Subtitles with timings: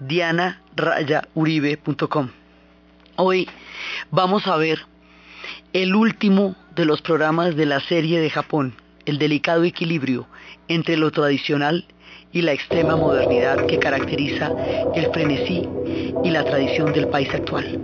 [0.00, 2.28] www.dianarayauribe.com.
[3.16, 3.48] Hoy
[4.10, 4.80] vamos a ver
[5.72, 10.26] el último de los programas de la serie de Japón, el delicado equilibrio
[10.68, 11.84] entre lo tradicional
[12.32, 14.52] y la extrema modernidad que caracteriza
[14.94, 15.68] el frenesí
[16.24, 17.78] y la tradición del país actual.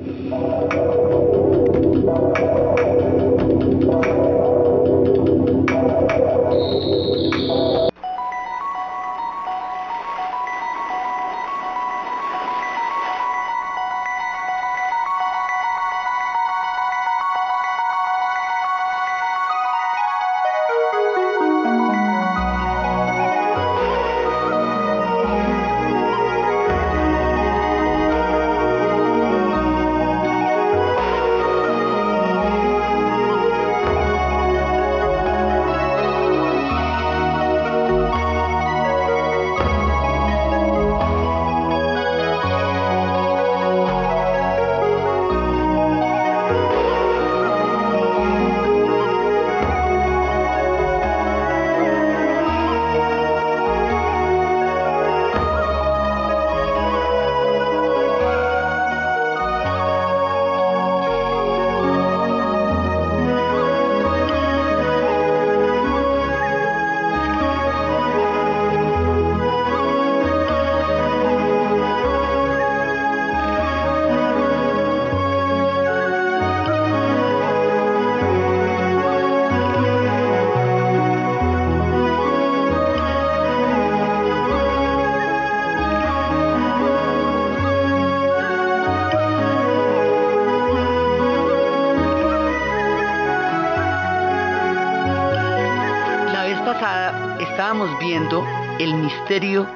[98.79, 99.67] El misterio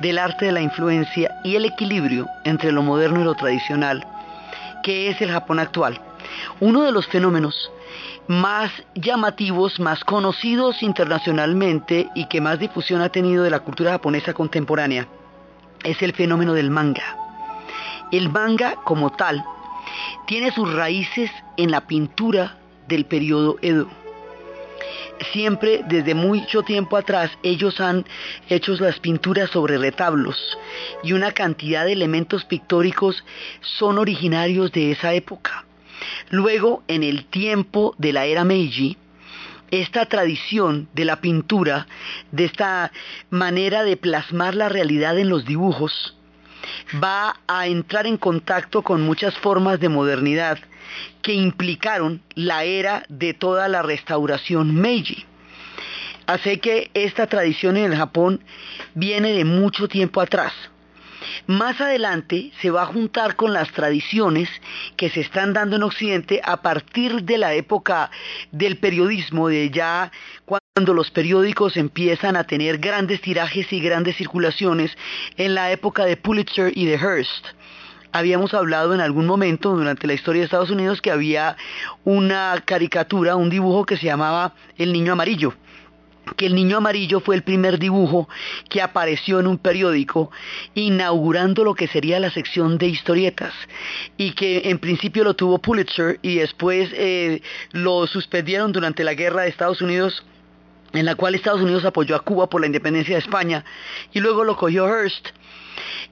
[0.00, 4.04] del arte de la influencia y el equilibrio entre lo moderno y lo tradicional,
[4.82, 6.00] que es el Japón actual.
[6.58, 7.70] Uno de los fenómenos
[8.26, 14.34] más llamativos, más conocidos internacionalmente y que más difusión ha tenido de la cultura japonesa
[14.34, 15.06] contemporánea
[15.84, 17.16] es el fenómeno del manga.
[18.12, 19.44] El manga como tal
[20.26, 22.56] tiene sus raíces en la pintura
[22.88, 23.99] del periodo Edo
[25.32, 28.04] siempre desde mucho tiempo atrás ellos han
[28.48, 30.36] hecho las pinturas sobre retablos
[31.02, 33.24] y una cantidad de elementos pictóricos
[33.60, 35.64] son originarios de esa época.
[36.30, 38.96] Luego, en el tiempo de la era Meiji,
[39.70, 41.86] esta tradición de la pintura,
[42.32, 42.90] de esta
[43.28, 46.16] manera de plasmar la realidad en los dibujos,
[47.02, 50.58] va a entrar en contacto con muchas formas de modernidad
[51.22, 55.24] que implicaron la era de toda la restauración Meiji.
[56.26, 58.44] Así que esta tradición en el Japón
[58.94, 60.52] viene de mucho tiempo atrás.
[61.46, 64.48] Más adelante se va a juntar con las tradiciones
[64.96, 68.10] que se están dando en Occidente a partir de la época
[68.52, 70.10] del periodismo, de ya
[70.44, 74.96] cuando los periódicos empiezan a tener grandes tirajes y grandes circulaciones
[75.36, 77.46] en la época de Pulitzer y de Hearst.
[78.12, 81.56] Habíamos hablado en algún momento durante la historia de Estados Unidos que había
[82.04, 85.54] una caricatura, un dibujo que se llamaba El Niño Amarillo
[86.36, 88.28] que el niño amarillo fue el primer dibujo
[88.68, 90.30] que apareció en un periódico
[90.74, 93.52] inaugurando lo que sería la sección de historietas
[94.16, 97.42] y que en principio lo tuvo Pulitzer y después eh,
[97.72, 100.24] lo suspendieron durante la guerra de Estados Unidos
[100.92, 103.64] en la cual Estados Unidos apoyó a Cuba por la independencia de España
[104.12, 105.28] y luego lo cogió Hearst.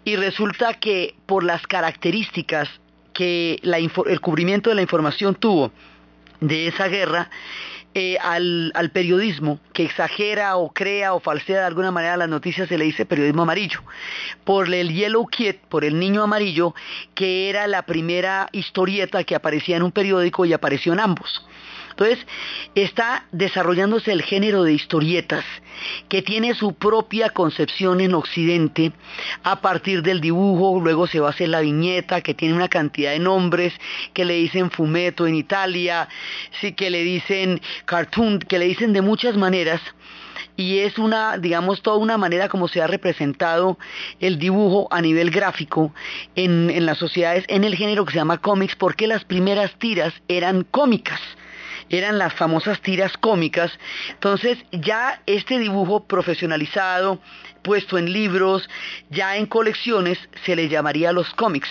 [0.05, 2.69] Y resulta que por las características
[3.13, 5.73] que el cubrimiento de la información tuvo
[6.41, 7.31] de esa guerra,
[7.95, 12.69] eh, al, al, periodismo que exagera o crea o falsea de alguna manera las noticias
[12.69, 13.81] se le dice periodismo amarillo.
[14.45, 16.75] Por el Yellow Kid, por el niño amarillo,
[17.15, 21.47] que era la primera historieta que aparecía en un periódico y apareció en ambos.
[21.99, 22.25] Entonces,
[22.77, 25.45] está desarrollándose el género de historietas,
[26.09, 28.93] que tiene su propia concepción en Occidente
[29.43, 33.11] a partir del dibujo, luego se va a hacer la viñeta, que tiene una cantidad
[33.11, 33.75] de nombres,
[34.13, 36.09] que le dicen fumeto en Italia,
[36.61, 39.81] sí, que le dicen cartoon, que le dicen de muchas maneras,
[40.55, 43.77] y es una, digamos, toda una manera como se ha representado
[44.21, 45.93] el dibujo a nivel gráfico
[46.37, 50.15] en, en las sociedades en el género que se llama cómics, porque las primeras tiras
[50.29, 51.21] eran cómicas
[51.91, 53.73] eran las famosas tiras cómicas.
[54.11, 57.21] Entonces ya este dibujo profesionalizado,
[57.63, 58.69] puesto en libros,
[59.11, 61.69] ya en colecciones, se le llamaría los cómics.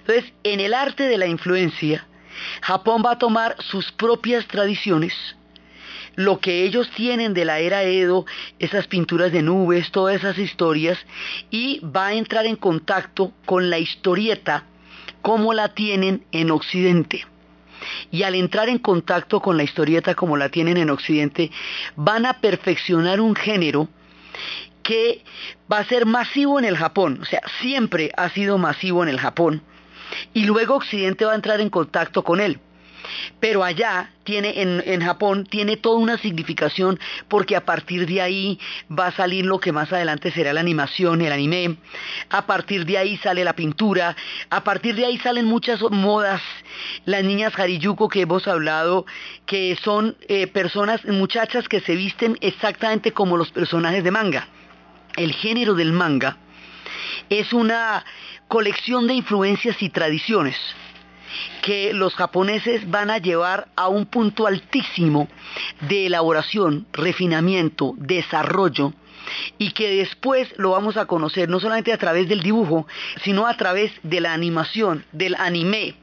[0.00, 2.06] Entonces, en el arte de la influencia,
[2.62, 5.14] Japón va a tomar sus propias tradiciones,
[6.16, 8.24] lo que ellos tienen de la era Edo,
[8.58, 10.98] esas pinturas de nubes, todas esas historias,
[11.50, 14.64] y va a entrar en contacto con la historieta
[15.20, 17.26] como la tienen en Occidente.
[18.10, 21.50] Y al entrar en contacto con la historieta como la tienen en Occidente,
[21.96, 23.88] van a perfeccionar un género
[24.82, 25.24] que
[25.70, 29.18] va a ser masivo en el Japón, o sea, siempre ha sido masivo en el
[29.18, 29.62] Japón,
[30.32, 32.60] y luego Occidente va a entrar en contacto con él.
[33.40, 36.98] Pero allá tiene, en, Japón, tiene toda una significación
[37.28, 38.58] porque a partir de ahí
[38.90, 41.76] va a salir lo que más adelante será la animación, el anime.
[42.30, 44.16] A partir de ahí sale la pintura.
[44.50, 46.42] A partir de ahí salen muchas modas.
[47.04, 49.06] Las niñas Hariyuko que hemos hablado,
[49.46, 54.48] que son eh, personas, muchachas que se visten exactamente como los personajes de manga.
[55.16, 56.36] El género del manga
[57.30, 58.04] es una
[58.48, 60.56] colección de influencias y tradiciones
[61.62, 65.28] que los japoneses van a llevar a un punto altísimo
[65.88, 68.92] de elaboración, refinamiento, desarrollo,
[69.58, 72.86] y que después lo vamos a conocer no solamente a través del dibujo,
[73.22, 75.94] sino a través de la animación, del anime.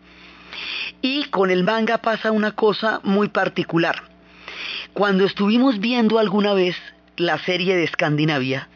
[1.02, 4.04] Y con el manga pasa una cosa muy particular.
[4.94, 6.76] Cuando estuvimos viendo alguna vez
[7.18, 8.68] la serie de Escandinavia,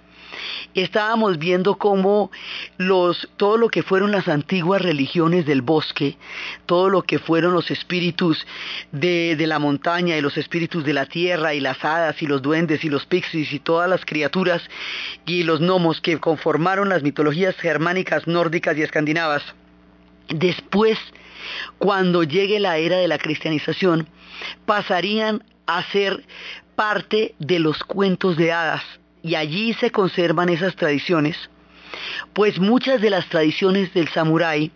[0.73, 2.31] estábamos viendo cómo
[2.77, 6.17] los, todo lo que fueron las antiguas religiones del bosque,
[6.65, 8.45] todo lo que fueron los espíritus
[8.91, 12.41] de, de la montaña y los espíritus de la tierra y las hadas y los
[12.41, 14.61] duendes y los pixies y todas las criaturas
[15.25, 19.43] y los gnomos que conformaron las mitologías germánicas, nórdicas y escandinavas,
[20.29, 20.97] después,
[21.77, 24.07] cuando llegue la era de la cristianización,
[24.65, 26.23] pasarían a ser
[26.75, 28.83] parte de los cuentos de hadas
[29.27, 31.35] y allí se conservan esas tradiciones,
[32.33, 34.71] pues muchas de las tradiciones del samurái,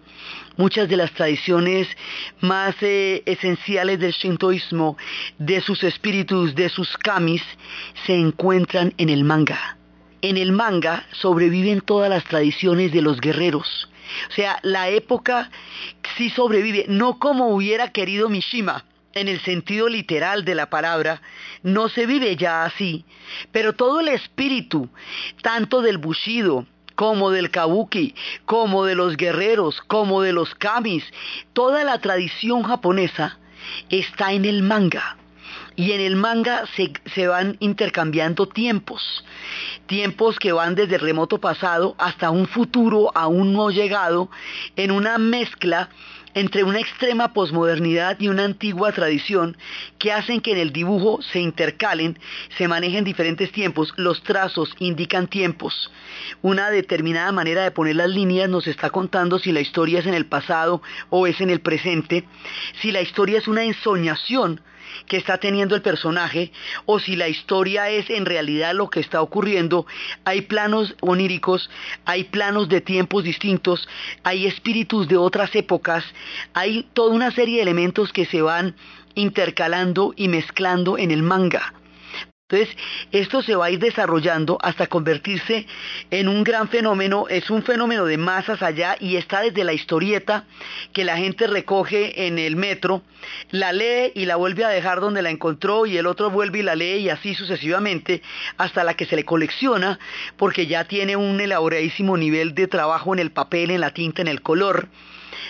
[0.57, 1.87] muchas de las tradiciones
[2.41, 4.97] más eh, esenciales del shintoísmo,
[5.37, 7.41] de sus espíritus, de sus kamis,
[8.05, 9.77] se encuentran en el manga.
[10.21, 13.89] En el manga sobreviven todas las tradiciones de los guerreros.
[14.29, 15.49] O sea, la época
[16.17, 18.83] sí sobrevive, no como hubiera querido Mishima,
[19.13, 21.21] en el sentido literal de la palabra,
[21.63, 23.05] no se vive ya así,
[23.51, 24.89] pero todo el espíritu,
[25.41, 26.65] tanto del bushido,
[26.95, 28.13] como del kabuki,
[28.45, 31.03] como de los guerreros, como de los kamis,
[31.53, 33.39] toda la tradición japonesa
[33.89, 35.17] está en el manga.
[35.75, 39.25] Y en el manga se, se, van intercambiando tiempos,
[39.87, 44.29] tiempos que van desde el remoto pasado hasta un futuro aún no llegado,
[44.75, 45.89] en una mezcla
[46.33, 49.57] entre una extrema posmodernidad y una antigua tradición
[49.99, 52.19] que hacen que en el dibujo se intercalen,
[52.57, 55.91] se manejen diferentes tiempos, los trazos indican tiempos.
[56.41, 60.13] Una determinada manera de poner las líneas nos está contando si la historia es en
[60.13, 62.25] el pasado o es en el presente,
[62.81, 64.61] si la historia es una ensoñación
[65.07, 66.51] que está teniendo el personaje
[66.85, 69.85] o si la historia es en realidad lo que está ocurriendo.
[70.25, 71.69] Hay planos oníricos,
[72.05, 73.87] hay planos de tiempos distintos,
[74.23, 76.03] hay espíritus de otras épocas,
[76.53, 78.75] hay toda una serie de elementos que se van
[79.15, 81.73] intercalando y mezclando en el manga.
[82.51, 82.75] Entonces,
[83.13, 85.65] esto se va a ir desarrollando hasta convertirse
[86.09, 90.43] en un gran fenómeno, es un fenómeno de masas allá y está desde la historieta
[90.91, 93.03] que la gente recoge en el metro,
[93.51, 96.63] la lee y la vuelve a dejar donde la encontró y el otro vuelve y
[96.63, 98.21] la lee y así sucesivamente
[98.57, 99.97] hasta la que se le colecciona
[100.35, 104.27] porque ya tiene un elaboradísimo nivel de trabajo en el papel, en la tinta, en
[104.27, 104.89] el color.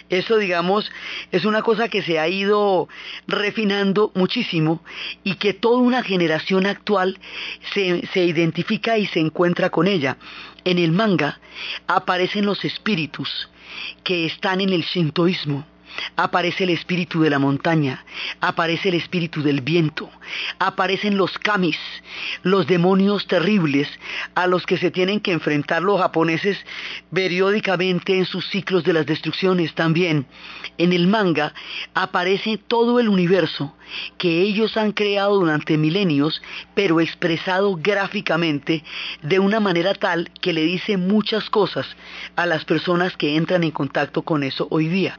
[0.09, 0.91] Eso, digamos,
[1.31, 2.87] es una cosa que se ha ido
[3.27, 4.83] refinando muchísimo
[5.23, 7.19] y que toda una generación actual
[7.73, 10.17] se, se identifica y se encuentra con ella.
[10.63, 11.39] En el manga
[11.87, 13.49] aparecen los espíritus
[14.03, 15.65] que están en el shintoísmo
[16.15, 18.05] aparece el espíritu de la montaña,
[18.39, 20.09] aparece el espíritu del viento,
[20.59, 21.77] aparecen los kamis,
[22.43, 23.87] los demonios terribles
[24.35, 26.57] a los que se tienen que enfrentar los japoneses
[27.13, 30.25] periódicamente en sus ciclos de las destrucciones también.
[30.77, 31.53] En el manga
[31.93, 33.75] aparece todo el universo
[34.17, 36.41] que ellos han creado durante milenios,
[36.73, 38.83] pero expresado gráficamente
[39.21, 41.85] de una manera tal que le dice muchas cosas
[42.35, 45.15] a las personas que entran en contacto con eso hoy día.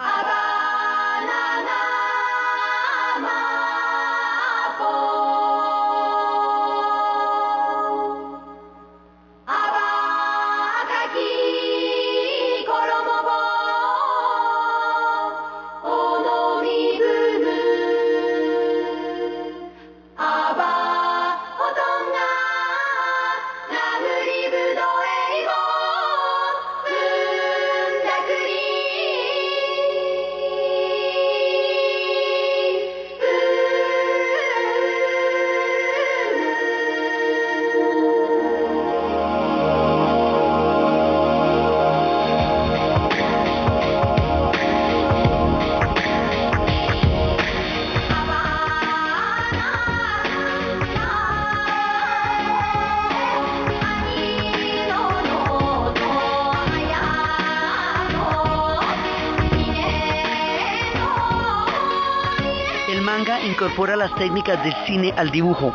[64.23, 65.75] Técnicas del cine al dibujo,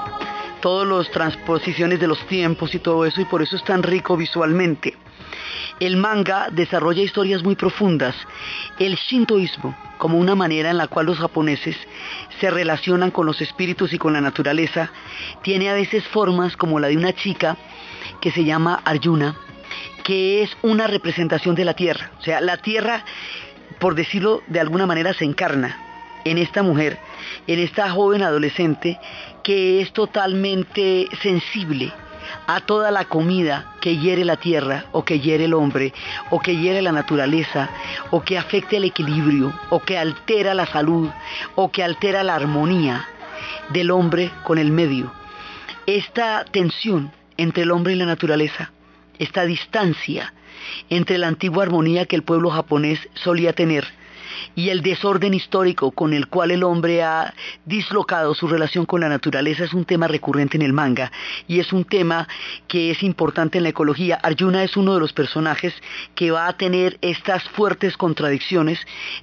[0.62, 4.16] todas las transposiciones de los tiempos y todo eso, y por eso es tan rico
[4.16, 4.96] visualmente.
[5.82, 8.16] El manga desarrolla historias muy profundas.
[8.80, 11.76] El shintoísmo, como una manera en la cual los japoneses
[12.40, 14.94] se relacionan con los espíritus y con la naturaleza,
[15.42, 17.58] tiene a veces formas como la de una chica
[18.22, 19.36] que se llama Arjuna,
[20.06, 22.12] que es una representación de la tierra.
[22.18, 23.04] O sea, la tierra,
[23.78, 25.87] por decirlo de alguna manera, se encarna
[26.30, 26.98] en esta mujer,
[27.48, 29.00] en esta joven adolescente
[29.44, 31.94] que es totalmente sensible
[32.48, 35.94] a toda la comida que hiere la tierra o que hiere el hombre
[36.30, 37.70] o que hiere la naturaleza
[38.12, 41.10] o que afecte el equilibrio o que altera la salud
[41.56, 43.06] o que altera la armonía
[43.70, 45.14] del hombre con el medio.
[45.86, 48.72] Esta tensión entre el hombre y la naturaleza,
[49.20, 50.34] esta distancia
[50.90, 53.86] entre la antigua armonía que el pueblo japonés solía tener
[54.58, 57.36] y el desorden histórico con el cual el hombre ha
[57.66, 61.12] dislocado su relación con la naturaleza es un tema recurrente en el manga
[61.48, 62.28] y es un tema
[62.68, 64.20] que es importante en la ecología.
[64.24, 65.76] Arjuna es uno de los personajes
[66.16, 68.80] que va a tener estas fuertes contradicciones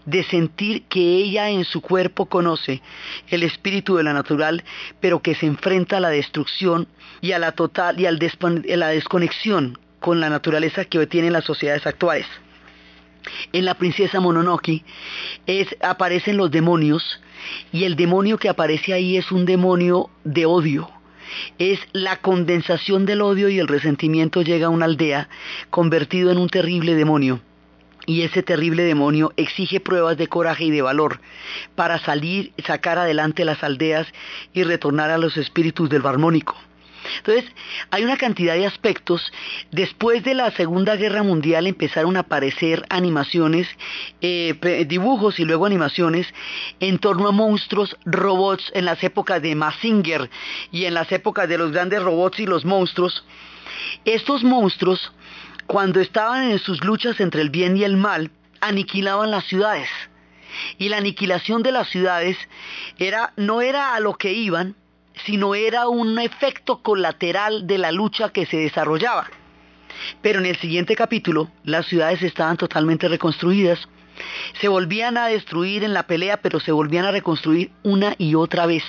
[0.07, 2.81] de sentir que ella en su cuerpo conoce
[3.27, 4.63] el espíritu de la natural,
[5.01, 6.87] pero que se enfrenta a la destrucción
[7.21, 11.89] y a la total y a la desconexión con la naturaleza que tienen las sociedades
[11.89, 12.27] actuales
[13.53, 14.85] en la princesa Mononoke
[15.47, 17.21] es, aparecen los demonios
[17.73, 20.91] y el demonio que aparece ahí es un demonio de odio.
[21.59, 25.29] Es la condensación del odio y el resentimiento llega a una aldea
[25.71, 27.41] convertido en un terrible demonio.
[28.07, 31.21] Y ese terrible demonio exige pruebas de coraje y de valor
[31.75, 34.07] para salir, sacar adelante las aldeas
[34.53, 36.55] y retornar a los espíritus del barmónico.
[37.19, 37.45] Entonces,
[37.91, 39.33] hay una cantidad de aspectos.
[39.71, 43.69] Después de la Segunda Guerra Mundial empezaron a aparecer animaciones,
[44.21, 46.27] eh, dibujos y luego animaciones
[46.81, 50.31] en torno a monstruos, robots en las épocas de Massinger
[50.73, 53.25] y en las épocas de los grandes robots y los monstruos.
[54.05, 55.13] Estos monstruos,
[55.67, 58.31] cuando estaban en sus luchas entre el bien y el mal,
[58.61, 59.89] aniquilaban las ciudades.
[60.79, 62.37] Y la aniquilación de las ciudades
[63.37, 64.77] no era a lo que iban,
[65.25, 69.29] sino era un efecto colateral de la lucha que se desarrollaba.
[70.23, 73.89] Pero en el siguiente capítulo, las ciudades estaban totalmente reconstruidas,
[74.61, 78.67] se volvían a destruir en la pelea, pero se volvían a reconstruir una y otra
[78.67, 78.85] vez.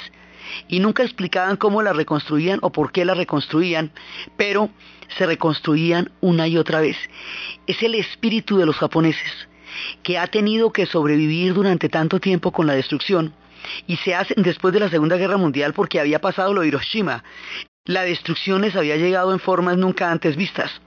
[0.68, 3.92] Y nunca explicaban cómo la reconstruían o por qué la reconstruían,
[4.38, 4.70] pero
[5.18, 6.98] se reconstruían una y otra vez.
[7.68, 9.48] Es el espíritu de los japoneses,
[10.04, 13.34] que ha tenido que sobrevivir durante tanto tiempo con la destrucción,
[13.88, 17.24] y se hacen después de la Segunda Guerra Mundial porque había pasado lo de Hiroshima.
[17.86, 20.82] La destrucción les había llegado en formas nunca antes vistas.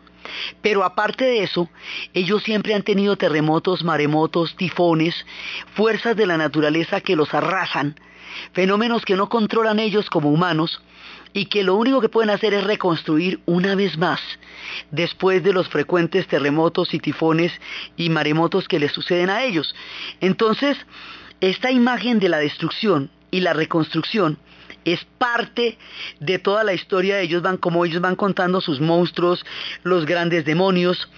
[0.62, 1.70] Pero aparte de eso,
[2.12, 5.26] ellos siempre han tenido terremotos, maremotos, tifones,
[5.74, 7.98] fuerzas de la naturaleza que los arrasan,
[8.52, 10.82] fenómenos que no controlan ellos como humanos
[11.32, 14.20] y que lo único que pueden hacer es reconstruir una vez más
[14.90, 17.52] después de los frecuentes terremotos y tifones
[17.96, 19.74] y maremotos que les suceden a ellos.
[20.20, 20.76] Entonces,
[21.40, 24.38] esta imagen de la destrucción y la reconstrucción
[24.84, 25.78] es parte
[26.20, 27.20] de toda la historia.
[27.20, 29.44] Ellos van como ellos van contando sus monstruos,
[29.82, 31.08] los grandes demonios,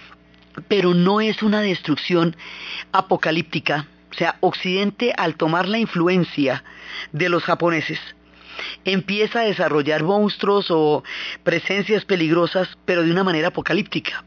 [0.67, 2.35] pero no es una destrucción
[2.91, 3.87] apocalíptica.
[4.11, 6.63] O sea, Occidente al tomar la influencia
[7.13, 7.99] de los japoneses
[8.85, 11.03] empieza a desarrollar monstruos o
[11.43, 14.23] presencias peligrosas, pero de una manera apocalíptica.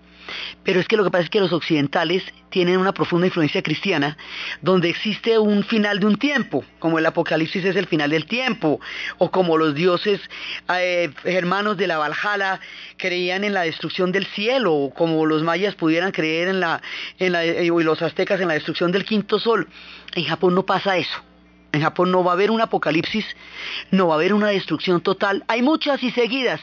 [0.62, 4.17] Pero es que lo que pasa es que los occidentales tienen una profunda influencia cristiana,
[4.62, 8.81] donde existe un final de un tiempo, como el Apocalipsis es el final del tiempo,
[9.19, 10.21] o como los dioses
[10.79, 12.61] eh, hermanos de la Valhalla
[12.97, 16.81] creían en la destrucción del cielo, o como los mayas pudieran creer en la,
[17.19, 19.69] en la, y los aztecas en la destrucción del quinto sol.
[20.14, 21.34] En Japón no pasa eso.
[21.75, 23.26] En Japón no va a haber un apocalipsis,
[23.90, 25.43] no va a haber una destrucción total.
[25.49, 26.61] Hay muchas y seguidas.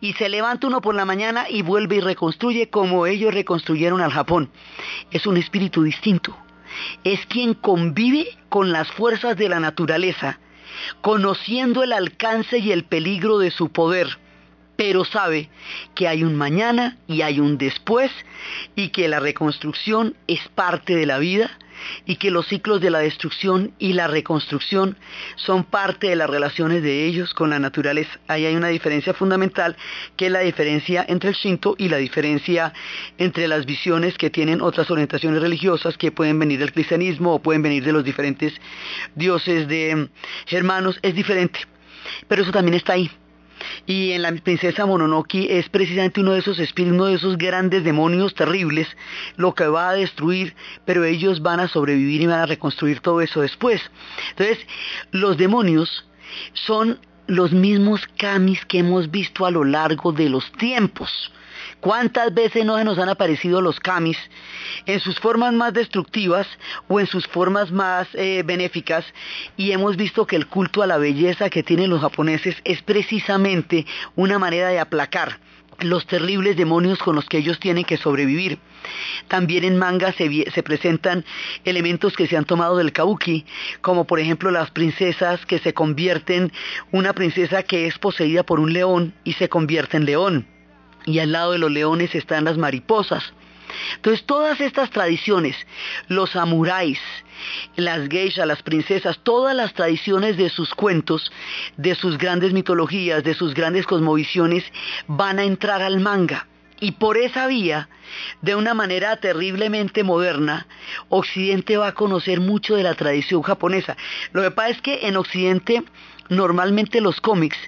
[0.00, 4.12] Y se levanta uno por la mañana y vuelve y reconstruye como ellos reconstruyeron al
[4.12, 4.52] Japón.
[5.10, 6.36] Es un espíritu distinto.
[7.02, 10.38] Es quien convive con las fuerzas de la naturaleza,
[11.00, 14.16] conociendo el alcance y el peligro de su poder
[14.74, 15.48] pero sabe
[15.94, 18.10] que hay un mañana y hay un después
[18.74, 21.50] y que la reconstrucción es parte de la vida
[22.06, 24.96] y que los ciclos de la destrucción y la reconstrucción
[25.36, 28.18] son parte de las relaciones de ellos con la naturaleza.
[28.28, 29.76] Ahí hay una diferencia fundamental
[30.16, 32.72] que es la diferencia entre el Shinto y la diferencia
[33.18, 37.62] entre las visiones que tienen otras orientaciones religiosas que pueden venir del cristianismo o pueden
[37.62, 38.52] venir de los diferentes
[39.14, 40.08] dioses de
[40.46, 41.60] germanos, es diferente.
[42.28, 43.10] Pero eso también está ahí.
[43.86, 47.82] Y en la princesa Mononoke es precisamente uno de esos espíritus, uno de esos grandes
[47.82, 48.86] demonios terribles,
[49.36, 53.20] lo que va a destruir, pero ellos van a sobrevivir y van a reconstruir todo
[53.20, 53.80] eso después.
[54.30, 54.58] Entonces,
[55.10, 56.06] los demonios
[56.52, 61.32] son los mismos kamis que hemos visto a lo largo de los tiempos.
[61.82, 64.16] ¿Cuántas veces no se nos han aparecido los kamis
[64.86, 66.46] en sus formas más destructivas
[66.86, 69.04] o en sus formas más eh, benéficas?
[69.56, 73.84] Y hemos visto que el culto a la belleza que tienen los japoneses es precisamente
[74.14, 75.40] una manera de aplacar
[75.80, 78.60] los terribles demonios con los que ellos tienen que sobrevivir.
[79.26, 81.24] También en manga se, se, presentan
[81.64, 83.44] elementos que se han tomado del kabuki,
[83.80, 86.52] como por ejemplo las princesas que se convierten,
[86.92, 90.46] una princesa que es poseída por un león y se convierte en león
[91.06, 93.32] y al lado de los leones están las mariposas.
[93.96, 95.56] Entonces todas estas tradiciones,
[96.08, 97.00] los samuráis,
[97.76, 101.32] las geishas, las princesas, todas las tradiciones de sus cuentos,
[101.76, 104.64] de sus grandes mitologías, de sus grandes cosmovisiones,
[105.06, 106.46] van a entrar al manga.
[106.80, 107.88] Y por esa vía,
[108.40, 110.66] de una manera terriblemente moderna,
[111.08, 113.96] Occidente va a conocer mucho de la tradición japonesa.
[114.32, 115.84] Lo que pasa es que en Occidente
[116.36, 117.58] normalmente los cómics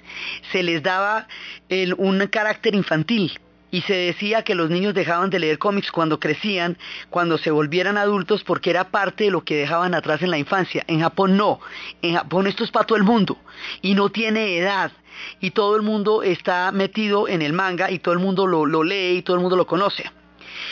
[0.51, 1.27] se les daba
[1.97, 3.39] un carácter infantil
[3.71, 6.77] y se decía que los niños dejaban de leer cómics cuando crecían,
[7.09, 10.85] cuando se volvieran adultos, porque era parte de lo que dejaban atrás en la infancia.
[10.87, 11.59] En Japón no,
[12.01, 13.37] en Japón esto es para todo el mundo
[13.81, 14.91] y no tiene edad.
[15.41, 18.83] Y todo el mundo está metido en el manga y todo el mundo lo, lo
[18.83, 20.09] lee y todo el mundo lo conoce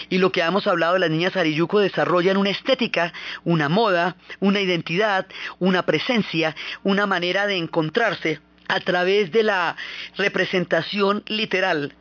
[0.10, 4.62] y lo que hemos hablado de las niñas Ariyuko desarrollan una estética, una moda, una
[4.62, 5.28] identidad,
[5.60, 9.76] una presencia, una manera de encontrarse a través de la
[10.18, 11.94] representación literal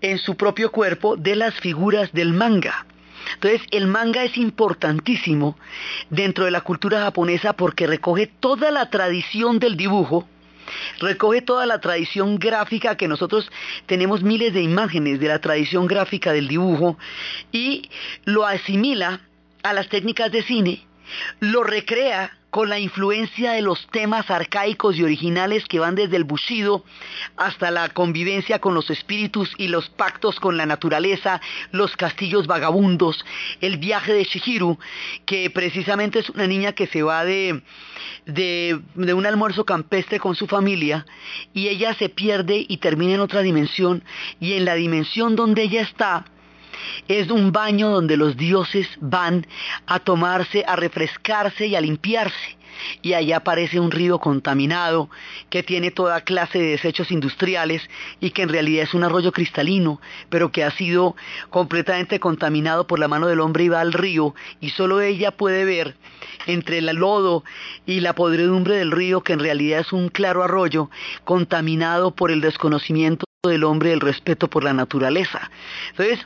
[0.00, 2.86] en su propio cuerpo de las figuras del manga.
[3.34, 5.56] Entonces el manga es importantísimo
[6.10, 10.28] dentro de la cultura japonesa porque recoge toda la tradición del dibujo,
[10.98, 13.50] recoge toda la tradición gráfica que nosotros
[13.86, 16.98] tenemos miles de imágenes de la tradición gráfica del dibujo
[17.50, 17.90] y
[18.24, 19.20] lo asimila
[19.62, 20.86] a las técnicas de cine,
[21.40, 26.24] lo recrea con la influencia de los temas arcaicos y originales que van desde el
[26.24, 26.84] bushido
[27.38, 33.24] hasta la convivencia con los espíritus y los pactos con la naturaleza, los castillos vagabundos,
[33.62, 34.78] el viaje de Shihiro,
[35.24, 37.62] que precisamente es una niña que se va de,
[38.26, 41.06] de un almuerzo campestre con su familia
[41.54, 44.04] y ella se pierde y termina en otra dimensión.
[44.40, 46.26] Y en la dimensión donde ella está,
[47.08, 49.46] es un baño donde los dioses van
[49.86, 52.56] a tomarse, a refrescarse y a limpiarse.
[53.02, 55.10] Y allá aparece un río contaminado
[55.50, 57.82] que tiene toda clase de desechos industriales
[58.20, 61.14] y que en realidad es un arroyo cristalino, pero que ha sido
[61.50, 65.64] completamente contaminado por la mano del hombre y va al río y solo ella puede
[65.64, 65.96] ver
[66.46, 67.44] entre el lodo
[67.86, 70.90] y la podredumbre del río que en realidad es un claro arroyo
[71.24, 75.50] contaminado por el desconocimiento del hombre, el respeto por la naturaleza.
[75.90, 76.24] Entonces,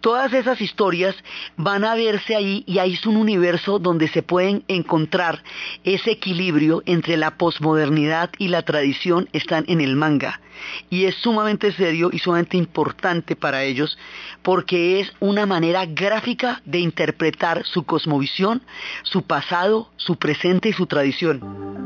[0.00, 1.14] todas esas historias
[1.56, 5.44] van a verse ahí y ahí es un universo donde se pueden encontrar
[5.84, 10.40] ese equilibrio entre la posmodernidad y la tradición están en el manga.
[10.90, 13.96] Y es sumamente serio y sumamente importante para ellos
[14.42, 18.62] porque es una manera gráfica de interpretar su cosmovisión,
[19.04, 21.78] su pasado, su presente y su tradición.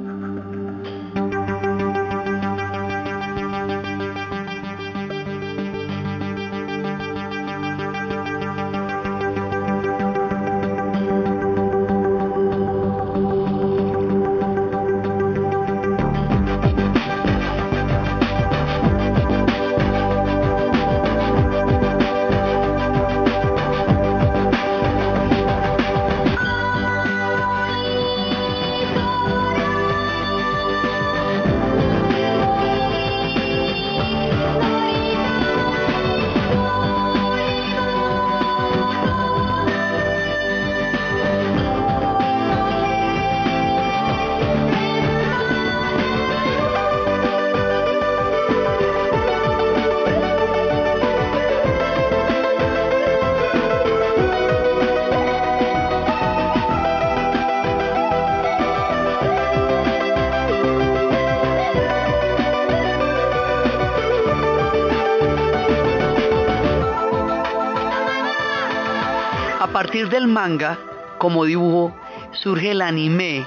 [69.83, 70.79] Partir del manga,
[71.19, 71.93] como dibujo,
[72.31, 73.45] surge el anime,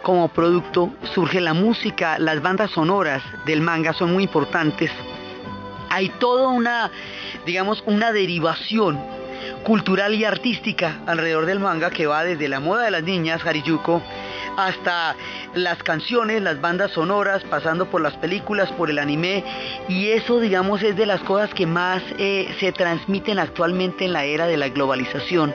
[0.00, 4.90] como producto surge la música, las bandas sonoras del manga son muy importantes.
[5.90, 6.90] Hay toda una,
[7.44, 8.98] digamos, una derivación
[9.62, 14.02] cultural y artística alrededor del manga que va desde la moda de las niñas, Harijuko,
[14.56, 15.16] hasta
[15.54, 19.44] las canciones, las bandas sonoras, pasando por las películas, por el anime,
[19.88, 24.24] y eso digamos es de las cosas que más eh, se transmiten actualmente en la
[24.24, 25.54] era de la globalización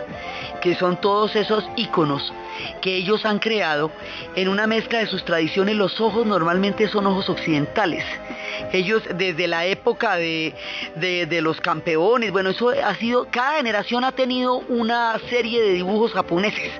[0.61, 2.33] que son todos esos íconos
[2.81, 3.91] que ellos han creado
[4.35, 5.75] en una mezcla de sus tradiciones.
[5.75, 8.03] Los ojos normalmente son ojos occidentales.
[8.73, 10.53] Ellos desde la época de,
[10.95, 16.13] de, los campeones, bueno, eso ha sido, cada generación ha tenido una serie de dibujos
[16.13, 16.71] japoneses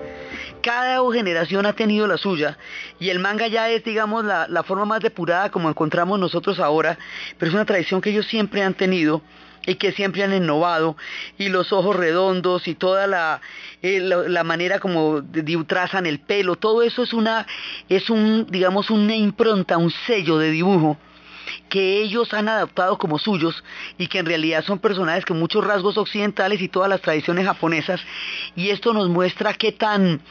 [0.62, 2.58] cada generación ha tenido la suya
[3.00, 6.98] y el manga ya es, digamos, la, forma más depurada como encontramos nosotros ahora,
[7.38, 9.22] pero es una tradición que ellos siempre han tenido
[9.65, 10.95] y que siempre han innovado
[11.38, 13.41] y los ojos redondos y toda la,
[13.82, 15.24] eh, la, manera como
[15.67, 17.45] trazan el pelo, todo eso es una,
[17.88, 20.98] es un, digamos, una impronta, un sello de dibujo
[21.69, 23.63] que ellos han adaptado como suyos
[23.98, 28.02] y que en realidad son personajes con muchos rasgos occidentales y todas las tradiciones japonesas
[28.56, 30.22] y esto nos muestra qué tan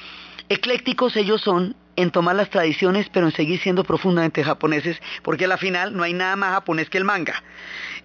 [0.49, 5.49] eclécticos ellos son en tomar las tradiciones pero en seguir siendo profundamente japoneses porque a
[5.49, 7.43] la final no hay nada más japonés que el manga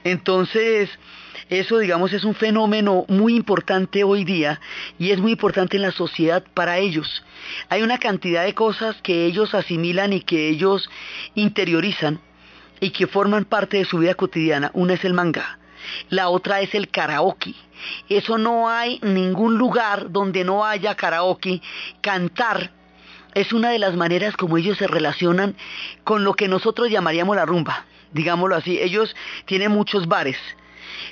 [0.04, 0.90] entonces,
[1.50, 4.60] eso, digamos, es un fenómeno muy importante hoy día
[5.00, 7.24] y es muy importante en la sociedad para ellos.
[7.70, 10.90] Hay una cantidad de cosas que ellos asimilan y que ellos
[11.36, 12.20] interiorizan
[12.80, 14.72] y que forman parte de su vida cotidiana.
[14.74, 15.58] Una es el manga,
[16.10, 17.56] la otra es el karaoke.
[18.10, 21.62] Eso no hay ningún lugar donde no haya karaoke.
[22.02, 22.72] Cantar
[23.34, 25.56] es una de las maneras como ellos se relacionan
[26.04, 28.80] con lo que nosotros llamaríamos la rumba digámoslo así.
[28.80, 29.14] Ellos
[29.46, 30.38] tienen muchos bares,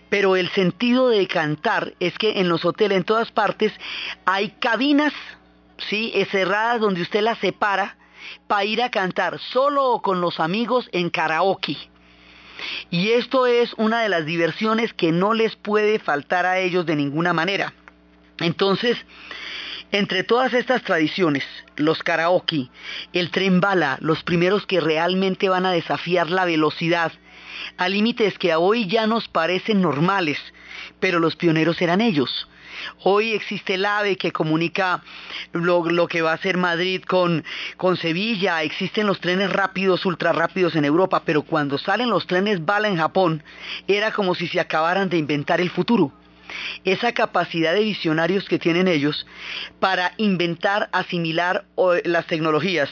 [0.09, 3.73] pero el sentido de cantar es que en los hoteles, en todas partes,
[4.25, 5.13] hay cabinas,
[5.89, 6.13] ¿sí?
[6.31, 7.97] cerradas donde usted las separa
[8.47, 11.75] para ir a cantar solo o con los amigos en karaoke.
[12.89, 16.95] Y esto es una de las diversiones que no les puede faltar a ellos de
[16.95, 17.73] ninguna manera.
[18.39, 18.97] Entonces,
[19.91, 21.43] entre todas estas tradiciones,
[21.75, 22.69] los karaoke,
[23.13, 27.11] el tren bala, los primeros que realmente van a desafiar la velocidad,
[27.77, 30.39] a límites que a hoy ya nos parecen normales,
[30.99, 32.47] pero los pioneros eran ellos.
[33.03, 35.03] Hoy existe el AVE que comunica
[35.51, 37.43] lo, que va a ser Madrid con,
[37.77, 42.65] con, Sevilla, existen los trenes rápidos, ultra rápidos en Europa, pero cuando salen los trenes
[42.65, 43.43] bala en Japón,
[43.87, 46.11] era como si se acabaran de inventar el futuro
[46.83, 49.25] esa capacidad de visionarios que tienen ellos
[49.79, 51.63] para inventar, asimilar
[52.03, 52.89] las tecnologías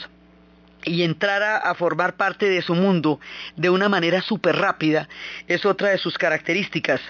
[0.86, 3.20] y entrar a, formar parte de su mundo
[3.56, 5.10] de una manera súper rápida
[5.48, 7.02] es otra de sus características.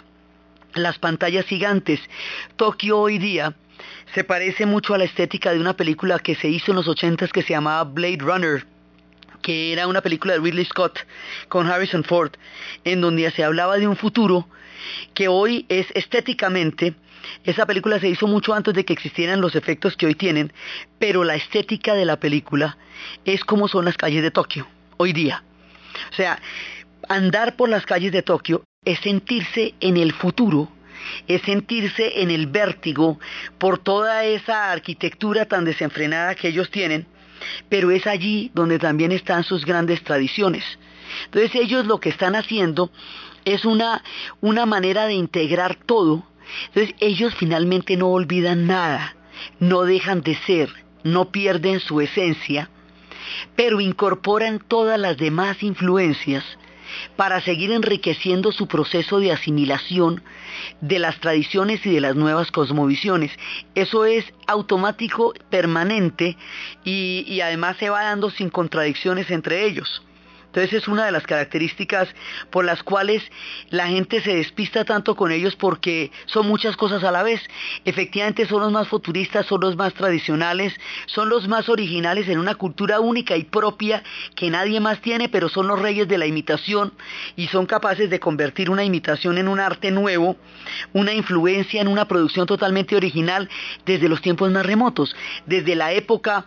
[0.74, 2.00] Las pantallas gigantes.
[2.56, 3.56] Tokio hoy día
[4.14, 7.32] se parece mucho a la estética de una película que se hizo en los ochentas
[7.32, 8.66] que se llamaba Blade Runner
[9.42, 11.00] que era una película de Ridley Scott
[11.48, 12.32] con Harrison Ford,
[12.84, 14.48] en donde se hablaba de un futuro
[15.14, 16.94] que hoy es estéticamente,
[17.44, 20.54] esa película se hizo mucho antes de que existieran los efectos que hoy tienen,
[21.00, 22.78] pero la estética de la película
[23.26, 25.44] es como son las calles de Tokio hoy día.
[26.12, 26.42] O sea,
[27.08, 30.68] andar por las calles de Tokio es sentirse en el futuro,
[31.28, 33.20] es sentirse en el vértigo
[33.60, 37.06] por toda esa arquitectura tan desenfrenada que ellos tienen,
[37.70, 40.64] pero es allí donde también están sus grandes tradiciones.
[41.26, 42.92] Entonces ellos lo que están haciendo
[43.46, 44.04] es una,
[44.42, 46.26] una manera de integrar todo.
[46.68, 49.16] Entonces ellos finalmente no olvidan nada,
[49.60, 50.70] no dejan de ser,
[51.04, 52.72] no pierden su esencia,
[53.56, 56.44] pero incorporan todas las demás influencias
[57.16, 60.24] para seguir enriqueciendo su proceso de asimilación
[60.82, 63.32] de las tradiciones y de las nuevas cosmovisiones.
[63.76, 66.38] Eso es automático, permanente
[66.84, 70.04] y, y además se va dando sin contradicciones entre ellos.
[70.60, 72.10] Entonces es una de las características
[72.50, 73.24] por las cuales
[73.70, 77.40] la gente se despista tanto con ellos porque son muchas cosas a la vez.
[77.86, 80.74] Efectivamente son los más futuristas, son los más tradicionales,
[81.06, 84.04] son los más originales en una cultura única y propia
[84.36, 86.92] que nadie más tiene, pero son los reyes de la imitación
[87.38, 90.36] y son capaces de convertir una imitación en un arte nuevo,
[90.92, 93.48] una influencia en una producción totalmente original
[93.86, 96.44] desde los tiempos más remotos, desde la época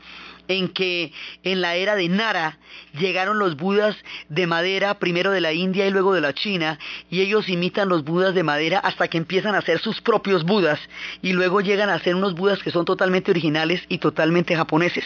[0.53, 1.13] en que
[1.43, 2.59] en la era de Nara
[2.99, 3.97] llegaron los budas
[4.29, 6.79] de madera, primero de la India y luego de la China,
[7.11, 10.81] y ellos imitan los budas de madera hasta que empiezan a hacer sus propios budas,
[11.23, 15.05] y luego llegan a hacer unos budas que son totalmente originales y totalmente japoneses.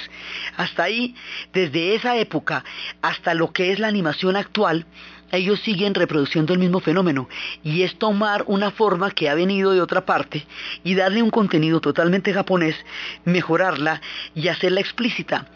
[0.56, 1.14] Hasta ahí,
[1.52, 2.64] desde esa época
[3.02, 4.86] hasta lo que es la animación actual,
[5.32, 7.28] ellos siguen reproduciendo el mismo fenómeno
[7.62, 10.46] y es tomar una forma que ha venido de otra parte
[10.84, 12.76] y darle un contenido totalmente japonés,
[13.24, 14.00] mejorarla
[14.34, 15.46] y hacerla explícita.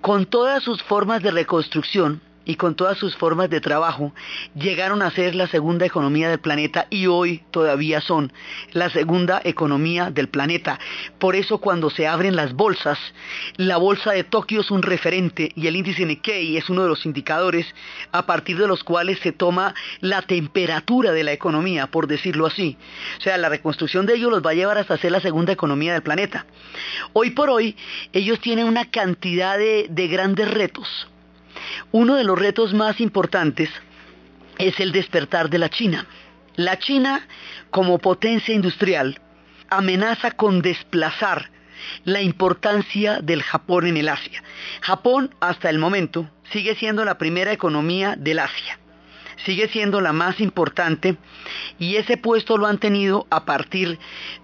[0.00, 4.12] Con todas sus formas de reconstrucción, y con todas sus formas de trabajo,
[4.54, 8.32] llegaron a ser la segunda economía del planeta y hoy todavía son
[8.72, 10.78] la segunda economía del planeta.
[11.18, 12.98] Por eso cuando se abren las bolsas,
[13.56, 17.06] la bolsa de Tokio es un referente y el índice Nikkei es uno de los
[17.06, 17.66] indicadores
[18.12, 22.76] a partir de los cuales se toma la temperatura de la economía, por decirlo así.
[23.18, 25.92] O sea, la reconstrucción de ellos los va a llevar hasta ser la segunda economía
[25.92, 26.46] del planeta.
[27.12, 27.76] Hoy por hoy,
[28.12, 31.08] ellos tienen una cantidad de, de grandes retos
[31.92, 33.70] uno de los retos más importantes
[34.58, 36.06] es el despertar de la China.
[36.56, 37.26] La China,
[37.70, 39.20] como potencia industrial,
[39.70, 41.50] amenaza con desplazar
[42.04, 44.42] la importancia del Japón en el Asia.
[44.80, 48.78] Japón, hasta el momento, sigue siendo la primera economía del Asia.
[49.44, 51.16] Sigue siendo la más importante
[51.78, 53.98] y ese puesto lo han tenido a partir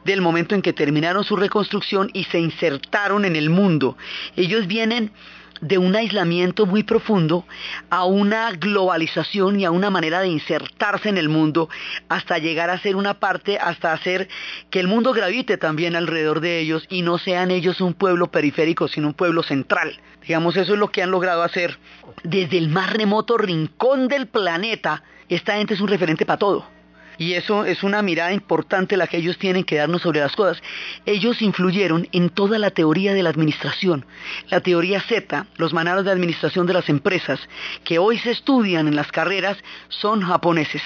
[0.04, 3.96] del momento en que terminaron su reconstrucción y se insertaron en el mundo.
[4.37, 5.12] Ellos vienen
[5.61, 7.44] de un aislamiento muy profundo
[7.90, 11.68] a una globalización y a una manera de insertarse en el mundo
[12.09, 14.29] hasta llegar a ser una parte, hasta hacer
[14.70, 18.88] que el mundo gravite también alrededor de ellos y no sean ellos un pueblo periférico,
[18.88, 19.99] sino un pueblo central.
[20.23, 21.79] Digamos, eso es lo que han logrado hacer
[22.23, 25.03] desde el más remoto rincón del planeta.
[25.29, 26.79] Esta gente es un referente para todo.
[27.20, 30.62] Y eso es una mirada importante la que ellos tienen que darnos sobre las cosas.
[31.04, 34.06] Ellos influyeron en toda la teoría de la administración.
[34.48, 37.38] La teoría Z, los manuales de administración de las empresas,
[37.85, 39.59] que hoy se estudian en las carreras,
[39.90, 40.80] son japoneses.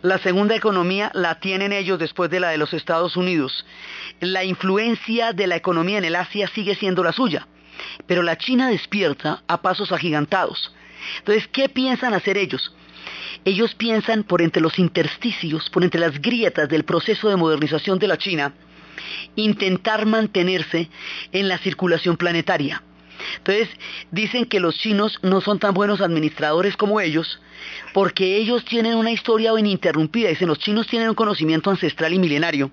[0.00, 3.66] La segunda economía la tienen ellos después de la de los Estados Unidos.
[4.20, 7.48] La influencia de la economía en el Asia sigue siendo la suya.
[8.06, 10.72] Pero la China despierta a pasos agigantados.
[11.18, 12.72] Entonces, ¿qué piensan hacer ellos?
[13.44, 18.08] Ellos piensan por entre los intersticios, por entre las grietas del proceso de modernización de
[18.08, 18.52] la China,
[19.36, 20.88] intentar mantenerse
[21.32, 22.82] en la circulación planetaria.
[23.38, 23.68] Entonces,
[24.10, 27.40] dicen que los chinos no son tan buenos administradores como ellos,
[27.92, 30.28] porque ellos tienen una historia ininterrumpida.
[30.28, 32.70] Dicen, los chinos tienen un conocimiento ancestral y milenario,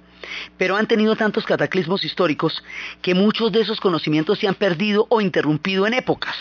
[0.57, 2.63] pero han tenido tantos cataclismos históricos
[3.01, 6.35] que muchos de esos conocimientos se han perdido o interrumpido en épocas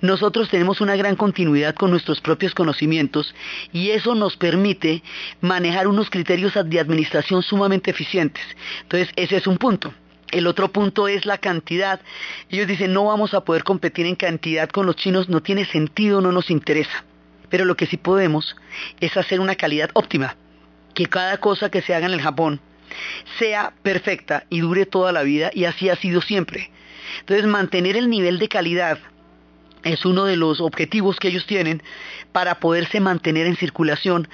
[0.00, 3.34] nosotros tenemos una gran continuidad con nuestros propios conocimientos
[3.72, 5.02] y eso nos permite
[5.40, 8.42] manejar unos criterios de administración sumamente eficientes.
[8.82, 9.92] Entonces, ese es un punto.
[10.30, 12.00] El otro punto es la cantidad.
[12.50, 16.20] Ellos dicen, no vamos a poder competir en cantidad con los chinos, no tiene sentido,
[16.20, 17.04] no nos interesa.
[17.48, 18.56] Pero lo que sí podemos
[19.00, 20.36] es hacer una calidad óptima.
[20.94, 22.60] Que cada cosa que se haga en el Japón
[23.38, 26.70] sea perfecta y dure toda la vida y así ha sido siempre.
[27.20, 28.98] Entonces mantener el nivel de calidad
[29.84, 31.82] es uno de los objetivos que ellos tienen
[32.32, 34.28] para poderse mantener en circulación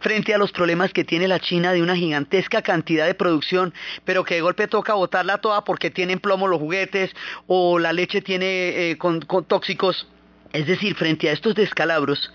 [0.00, 4.24] frente a los problemas que tiene la China de una gigantesca cantidad de producción, pero
[4.24, 7.10] que de golpe toca botarla toda porque tienen plomo los juguetes
[7.46, 10.06] o la leche tiene eh, con, tóxicos.
[10.52, 12.32] Es decir, frente a estos descalabros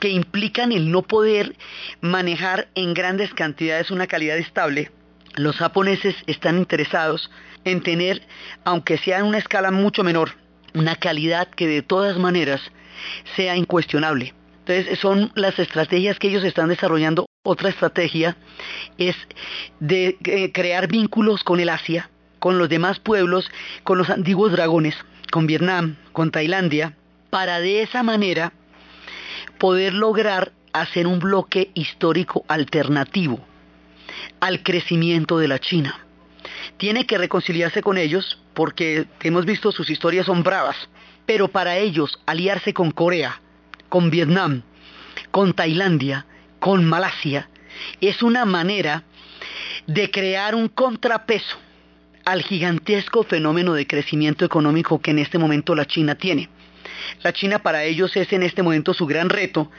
[0.00, 1.56] que implican el no poder
[2.00, 4.90] manejar en grandes cantidades una calidad estable,
[5.34, 7.30] los japoneses están interesados
[7.64, 8.22] en tener,
[8.64, 10.32] aunque sea en una escala mucho menor,
[10.74, 12.60] una calidad que de todas maneras
[13.36, 14.34] sea incuestionable.
[14.66, 17.26] Entonces son las estrategias que ellos están desarrollando.
[17.42, 18.36] Otra estrategia
[18.98, 19.16] es
[19.80, 23.50] de eh, crear vínculos con el Asia, con los demás pueblos,
[23.82, 24.94] con los antiguos dragones,
[25.30, 26.96] con Vietnam, con Tailandia,
[27.30, 28.52] para de esa manera
[29.58, 33.40] poder lograr hacer un bloque histórico alternativo
[34.40, 36.06] al crecimiento de la China
[36.76, 40.76] tiene que reconciliarse con ellos porque hemos visto sus historias son bravas,
[41.26, 43.40] pero para ellos aliarse con Corea,
[43.88, 44.62] con Vietnam,
[45.30, 46.26] con Tailandia,
[46.58, 47.48] con Malasia,
[48.00, 49.04] es una manera
[49.86, 51.56] de crear un contrapeso
[52.24, 56.48] al gigantesco fenómeno de crecimiento económico que en este momento la China tiene.
[57.22, 59.70] La China para ellos es en este momento su gran reto,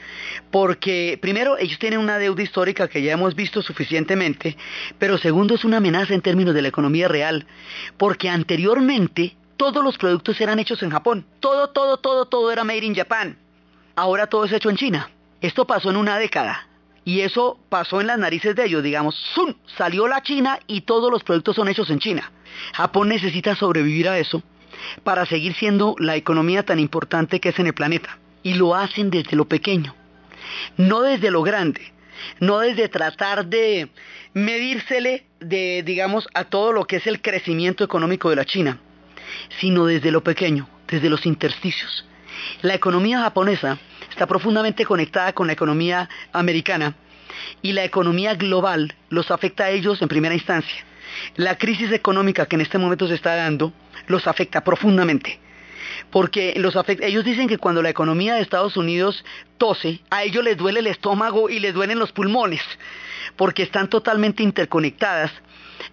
[0.50, 4.56] porque primero ellos tienen una deuda histórica que ya hemos visto suficientemente,
[4.98, 7.46] pero segundo es una amenaza en términos de la economía real,
[7.96, 12.84] porque anteriormente todos los productos eran hechos en Japón, todo, todo, todo, todo era made
[12.84, 13.38] in Japan.
[13.94, 15.10] Ahora todo es hecho en China.
[15.40, 16.66] Esto pasó en una década.
[17.04, 19.54] Y eso pasó en las narices de ellos, digamos, ¡zum!
[19.76, 22.30] salió la China y todos los productos son hechos en China.
[22.74, 24.42] Japón necesita sobrevivir a eso
[25.04, 28.18] para seguir siendo la economía tan importante que es en el planeta.
[28.42, 29.94] Y lo hacen desde lo pequeño,
[30.76, 31.92] no desde lo grande,
[32.40, 33.88] no desde tratar de
[34.34, 38.78] medírsele de, digamos, a todo lo que es el crecimiento económico de la China,
[39.60, 42.06] sino desde lo pequeño, desde los intersticios.
[42.62, 43.78] La economía japonesa
[44.10, 46.94] está profundamente conectada con la economía americana
[47.60, 50.84] y la economía global los afecta a ellos en primera instancia.
[51.36, 53.72] La crisis económica que en este momento se está dando
[54.06, 55.40] los afecta profundamente,
[56.10, 59.24] porque los ellos dicen que cuando la economía de Estados Unidos
[59.58, 62.62] tose, a ellos les duele el estómago y les duelen los pulmones,
[63.36, 65.32] porque están totalmente interconectadas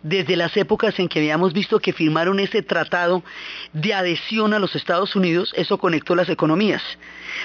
[0.04, 3.24] desde las épocas en que habíamos visto que firmaron ese tratado
[3.74, 6.82] de adhesión a los Estados Unidos, eso conectó las economías.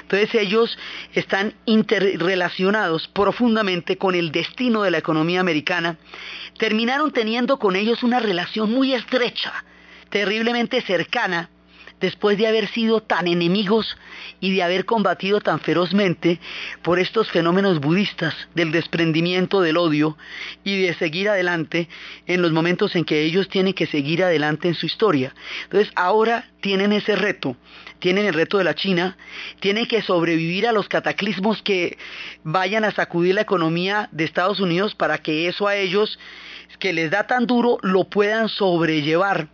[0.02, 0.78] Entonces ellos
[1.12, 5.96] están interrelacionados profundamente con el destino de la economía americana.
[6.58, 9.64] Terminaron teniendo con ellos una relación muy estrecha,
[10.14, 11.50] terriblemente cercana,
[12.00, 13.96] después de haber sido tan enemigos
[14.38, 16.38] y de haber combatido tan ferozmente
[16.82, 20.16] por estos fenómenos budistas del desprendimiento del odio
[20.62, 21.88] y de seguir adelante
[22.28, 25.34] en los momentos en que ellos tienen que seguir adelante en su historia.
[25.64, 27.56] Entonces ahora tienen ese reto,
[27.98, 29.16] tienen el reto de la China,
[29.58, 31.98] tienen que sobrevivir a los cataclismos que
[32.44, 36.20] vayan a sacudir la economía de Estados Unidos para que eso a ellos
[36.78, 39.48] que les da tan duro lo puedan sobrellevar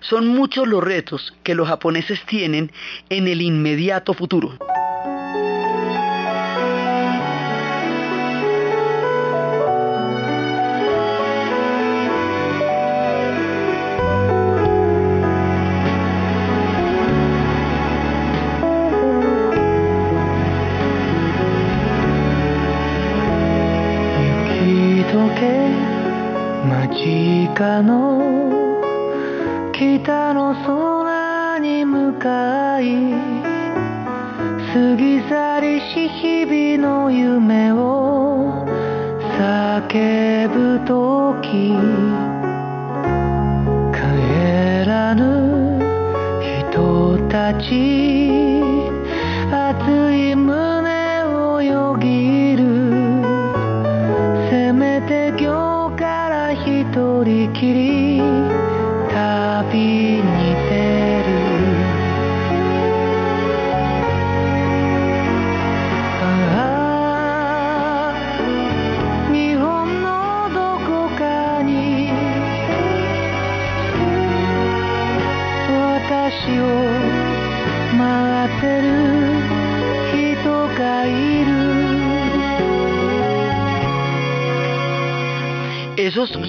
[0.00, 2.70] son muchos los retos que los japoneses tienen
[3.08, 4.56] en el inmediato futuro.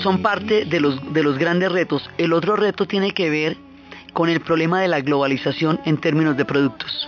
[0.09, 2.09] Son parte de los, de los grandes retos.
[2.17, 3.57] El otro reto tiene que ver
[4.11, 7.07] con el problema de la globalización en términos de productos.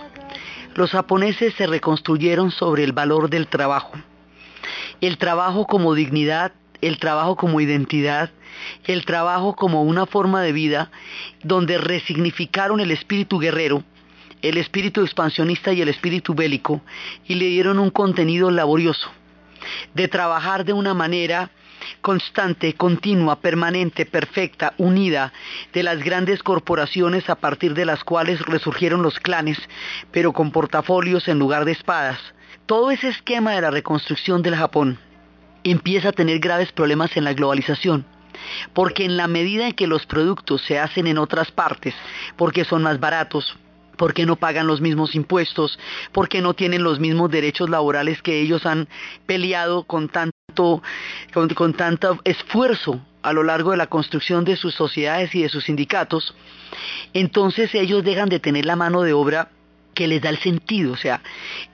[0.76, 3.94] Los japoneses se reconstruyeron sobre el valor del trabajo.
[5.00, 8.30] El trabajo como dignidad, el trabajo como identidad,
[8.84, 10.92] el trabajo como una forma de vida
[11.42, 13.82] donde resignificaron el espíritu guerrero,
[14.42, 16.82] el espíritu expansionista y el espíritu bélico
[17.26, 19.10] y le dieron un contenido laborioso,
[19.92, 21.50] de trabajar de una manera
[22.00, 25.32] constante, continua, permanente, perfecta, unida
[25.72, 29.58] de las grandes corporaciones a partir de las cuales resurgieron los clanes,
[30.10, 32.18] pero con portafolios en lugar de espadas.
[32.66, 34.98] Todo ese esquema de la reconstrucción del Japón
[35.64, 38.06] empieza a tener graves problemas en la globalización
[38.72, 41.94] porque en la medida en que los productos se hacen en otras partes,
[42.36, 43.56] porque son más baratos,
[43.96, 45.78] porque no pagan los mismos impuestos,
[46.12, 48.88] porque no tienen los mismos derechos laborales que ellos han
[49.26, 55.34] peleado con tanto con, tanto esfuerzo a lo largo de la construcción de sus sociedades
[55.34, 56.34] y de sus sindicatos,
[57.12, 59.48] entonces ellos dejan de tener la mano de obra
[59.94, 60.92] que les da el sentido.
[60.92, 61.22] O sea,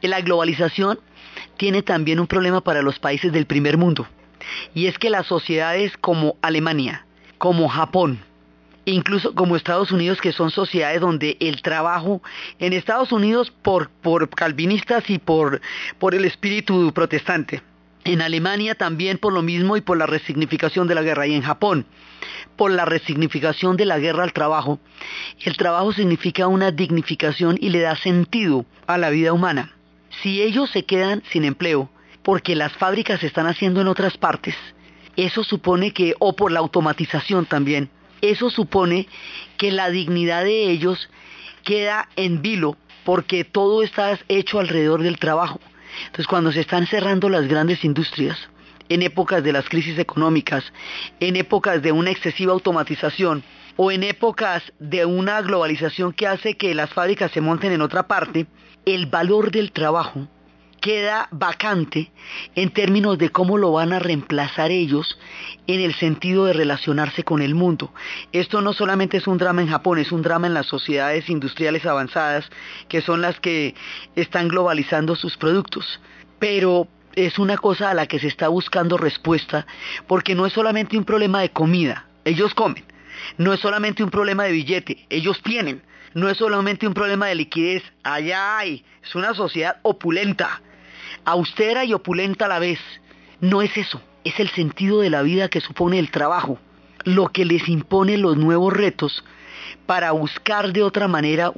[0.03, 0.99] la globalización
[1.57, 4.07] tiene también un problema para los países del primer mundo.
[4.75, 7.07] Y es que las sociedades como Alemania,
[7.38, 8.21] como Japón,
[8.85, 12.23] incluso como Estados Unidos, que son sociedades donde el trabajo,
[12.59, 15.61] en Estados Unidos por, por calvinistas y por,
[15.99, 17.62] por el espíritu protestante,
[18.05, 21.27] en Alemania también por lo mismo y por la resignificación de la guerra.
[21.27, 21.87] Y en Japón,
[22.57, 24.81] por la resignificación de la guerra al trabajo.
[25.41, 29.75] El trabajo significa una dignificación y le da sentido a la vida humana.
[30.22, 31.91] Si ellos se quedan sin empleo
[32.22, 34.55] porque las fábricas se están haciendo en otras partes,
[35.16, 39.07] eso supone que, o por la automatización también, eso supone
[39.57, 41.09] que la dignidad de ellos
[41.64, 45.61] queda en vilo porque todo está hecho alrededor del trabajo.
[46.07, 48.38] Entonces, cuando se están cerrando las grandes industrias,
[48.88, 50.64] en épocas de las crisis económicas,
[51.20, 53.42] en épocas de una excesiva automatización
[53.76, 58.07] o en épocas de una globalización que hace que las fábricas se monten en otra
[58.07, 58.46] parte,
[58.86, 60.26] el valor del trabajo
[60.81, 62.11] queda vacante
[62.55, 65.18] en términos de cómo lo van a reemplazar ellos
[65.66, 67.93] en el sentido de relacionarse con el mundo.
[68.33, 71.85] Esto no solamente es un drama en Japón, es un drama en las sociedades industriales
[71.87, 72.49] avanzadas,
[72.89, 73.74] que son las que
[74.16, 76.01] están globalizando sus productos.
[76.39, 79.66] Pero es una cosa a la que se está buscando respuesta,
[80.07, 82.85] porque no es solamente un problema de comida, ellos comen,
[83.37, 85.83] No es solamente un problema de billete, ellos tienen.
[86.14, 88.85] No es solamente un problema de liquidez, allá hay.
[89.03, 90.62] Es una sociedad opulenta,
[91.25, 92.81] austera y opulenta a la vez.
[93.41, 96.59] No es eso, es el sentido de la vida que supone el trabajo,
[97.05, 99.25] lo que les impone los nuevos retos
[99.87, 101.53] para buscar de otra manera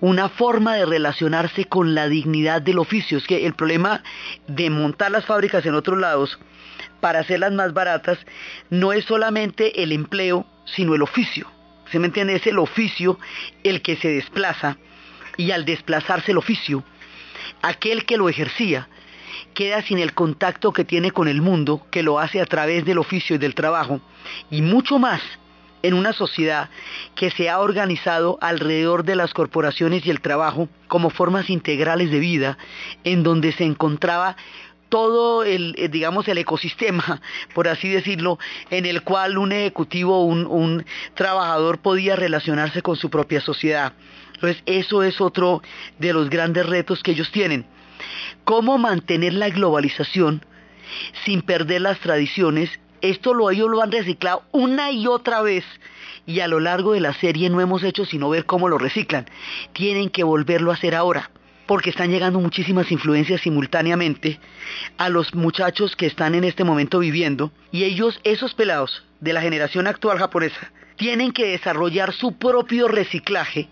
[0.00, 3.18] una forma de relacionarse con la dignidad del oficio.
[3.18, 4.02] Es que el problema
[4.46, 6.38] de montar las fábricas en otros lados
[7.00, 8.18] para hacerlas más baratas
[8.70, 11.46] no es solamente el empleo, sino el oficio.
[11.90, 12.34] ¿Se me entiende?
[12.34, 13.18] Es el oficio
[13.62, 14.76] el que se desplaza
[15.36, 16.82] y al desplazarse el oficio,
[17.62, 18.88] aquel que lo ejercía
[19.54, 22.98] queda sin el contacto que tiene con el mundo, que lo hace a través del
[22.98, 24.00] oficio y del trabajo,
[24.50, 25.20] y mucho más
[25.82, 26.68] en una sociedad
[27.14, 32.18] que se ha organizado alrededor de las corporaciones y el trabajo como formas integrales de
[32.18, 32.58] vida,
[33.04, 34.36] en donde se encontraba
[34.88, 37.20] todo el, eh, digamos, el ecosistema,
[37.54, 38.38] por así decirlo,
[38.70, 40.84] en el cual un ejecutivo, un, un
[41.14, 43.92] trabajador podía relacionarse con su propia sociedad.
[44.36, 45.62] Entonces, eso es otro
[45.98, 47.66] de los grandes retos que ellos tienen.
[48.44, 50.44] ¿Cómo mantener la globalización
[51.24, 52.70] sin perder las tradiciones?
[53.00, 55.64] Esto lo ellos lo han reciclado una y otra vez
[56.26, 59.26] y a lo largo de la serie no hemos hecho sino ver cómo lo reciclan.
[59.72, 61.30] Tienen que volverlo a hacer ahora
[61.66, 64.38] porque están llegando muchísimas influencias simultáneamente
[64.98, 69.40] a los muchachos que están en este momento viviendo y ellos, esos pelados de la
[69.40, 73.68] generación actual japonesa, tienen que desarrollar su propio reciclaje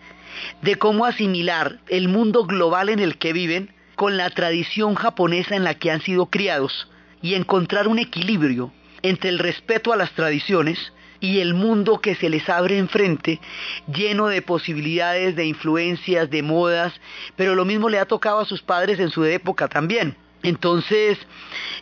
[0.63, 5.65] de cómo asimilar el mundo global en el que viven con la tradición japonesa en
[5.65, 6.89] la que han sido criados
[7.23, 8.73] y encontrar un equilibrio
[9.03, 13.41] entre el respeto a las tradiciones y el mundo que se les abre enfrente,
[13.87, 16.93] lleno de posibilidades, de influencias, de modas,
[17.37, 20.17] pero lo mismo le ha tocado a sus padres en su época también.
[20.45, 21.19] Entonces,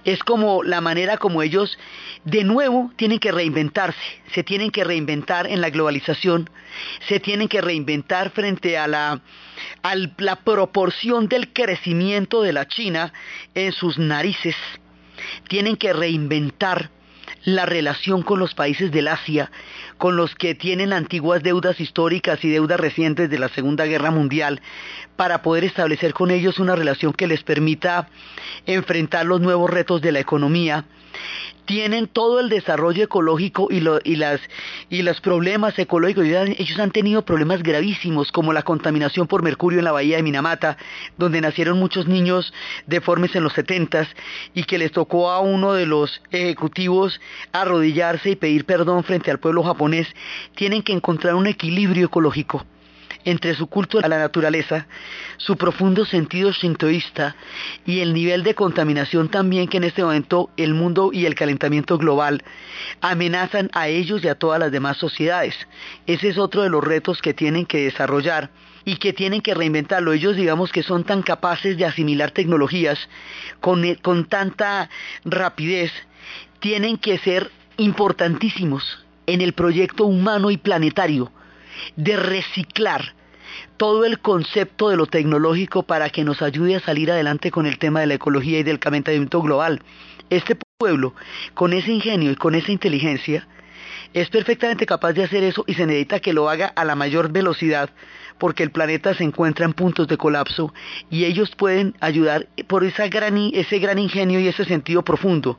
[0.05, 1.77] es como la manera como ellos
[2.25, 3.99] de nuevo tienen que reinventarse,
[4.33, 6.49] se tienen que reinventar en la globalización,
[7.09, 9.21] se tienen que reinventar frente a la,
[9.83, 13.13] a la proporción del crecimiento de la China
[13.55, 14.57] en sus narices,
[15.49, 16.91] tienen que reinventar
[17.45, 19.51] la relación con los países del Asia,
[19.99, 24.61] con los que tienen antiguas deudas históricas y deudas recientes de la Segunda Guerra Mundial,
[25.17, 28.09] para poder establecer con ellos una relación que les permita
[28.67, 30.85] enfrentar los nuevos retos de la economía,
[31.65, 34.41] tienen todo el desarrollo ecológico y, las,
[34.91, 36.25] los problemas ecológicos.
[36.25, 40.77] Ellos han tenido problemas gravísimos como la contaminación por mercurio en la bahía de Minamata,
[41.17, 42.53] donde nacieron muchos niños
[42.87, 44.09] deformes en los setentas
[44.55, 47.21] y que les tocó a uno de los ejecutivos
[47.53, 50.09] arrodillarse y pedir perdón frente al pueblo japonés.
[50.55, 52.67] Tienen que encontrar un equilibrio ecológico
[53.25, 54.87] entre su culto a la naturaleza,
[55.37, 57.37] su profundo sentido shintoísta
[57.87, 61.99] y el nivel de contaminación también que en este momento el mundo y el calentamiento
[61.99, 62.43] global
[63.01, 65.55] amenazan a ellos y a todas las demás sociedades.
[66.07, 68.51] Ese es otro de los retos que tienen que desarrollar
[68.85, 70.13] y que tienen que reinventarlo.
[70.13, 72.99] Ellos digamos que son tan capaces de asimilar tecnologías
[73.61, 74.91] con, con tanta
[75.25, 75.93] rapidez,
[76.61, 81.31] tienen que ser importantísimos en el proyecto humano y planetario
[81.97, 83.15] de reciclar
[83.77, 87.79] todo el concepto de lo tecnológico para que nos ayude a salir adelante con el
[87.79, 89.83] tema de la ecología y del calentamiento global.
[90.31, 91.15] Este pueblo,
[91.55, 93.47] con ese ingenio y con esa inteligencia,
[94.15, 97.31] es perfectamente capaz de hacer eso y se necesita que lo haga a la mayor
[97.31, 97.91] velocidad
[98.39, 100.75] porque el planeta se encuentra en puntos de colapso
[101.11, 105.59] y ellos pueden ayudar por esa ese gran ingenio y ese sentido profundo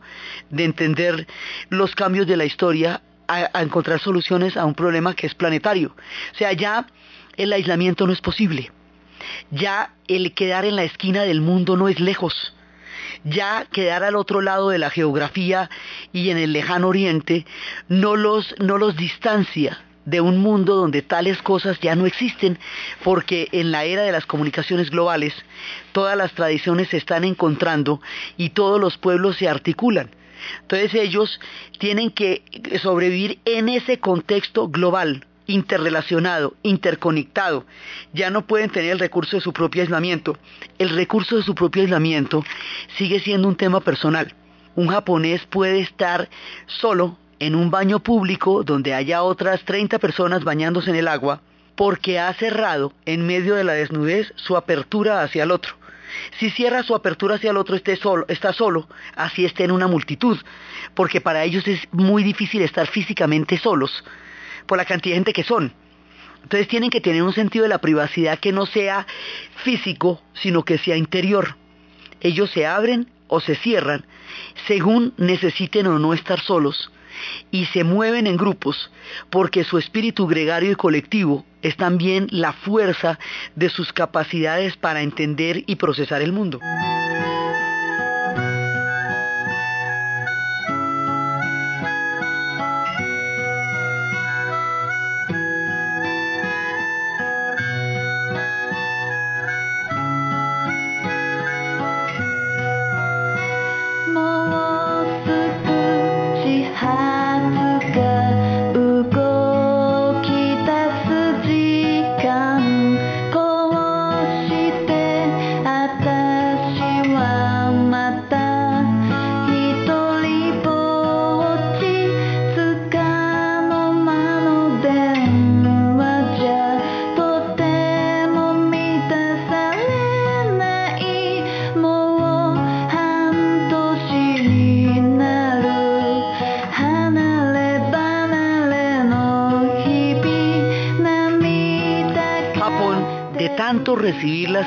[0.49, 1.27] de entender
[1.69, 5.95] los cambios de la historia a, encontrar soluciones a un problema que es planetario.
[6.33, 6.87] O sea, ya
[7.37, 8.71] el aislamiento no es posible.
[9.51, 12.53] Ya el quedar en la esquina del mundo no es lejos.
[13.23, 15.69] Ya quedar al otro lado de la geografía
[16.11, 17.45] y en el lejano oriente
[17.87, 22.59] no los, no los distancia de un mundo donde tales cosas ya no existen,
[23.03, 25.33] porque en la era de las comunicaciones globales
[25.93, 28.01] todas las tradiciones se están encontrando
[28.35, 30.09] y todos los pueblos se articulan.
[30.61, 31.39] Entonces ellos
[31.79, 32.43] tienen que
[32.81, 37.65] sobrevivir en ese contexto global, interrelacionado, interconectado.
[38.13, 40.37] Ya no pueden tener el recurso de su propio aislamiento.
[40.77, 42.43] El recurso de su propio aislamiento
[42.97, 44.33] sigue siendo un tema personal.
[44.75, 46.29] Un japonés puede estar
[46.67, 51.41] solo en un baño público donde haya otras 30 personas bañándose en el agua
[51.75, 55.75] porque ha cerrado en medio de la desnudez su apertura hacia el otro.
[56.39, 60.37] Si cierra su apertura hacia el otro, solo, está solo, así esté en una multitud,
[60.93, 64.03] porque para ellos es muy difícil estar físicamente solos,
[64.65, 65.73] por la cantidad de gente que son.
[66.43, 69.07] Entonces tienen que tener un sentido de la privacidad que no sea
[69.63, 71.55] físico, sino que sea interior.
[72.19, 74.05] Ellos se abren o se cierran
[74.67, 76.91] según necesiten o no estar solos
[77.51, 78.91] y se mueven en grupos
[79.29, 83.19] porque su espíritu gregario y colectivo es también la fuerza
[83.55, 86.59] de sus capacidades para entender y procesar el mundo.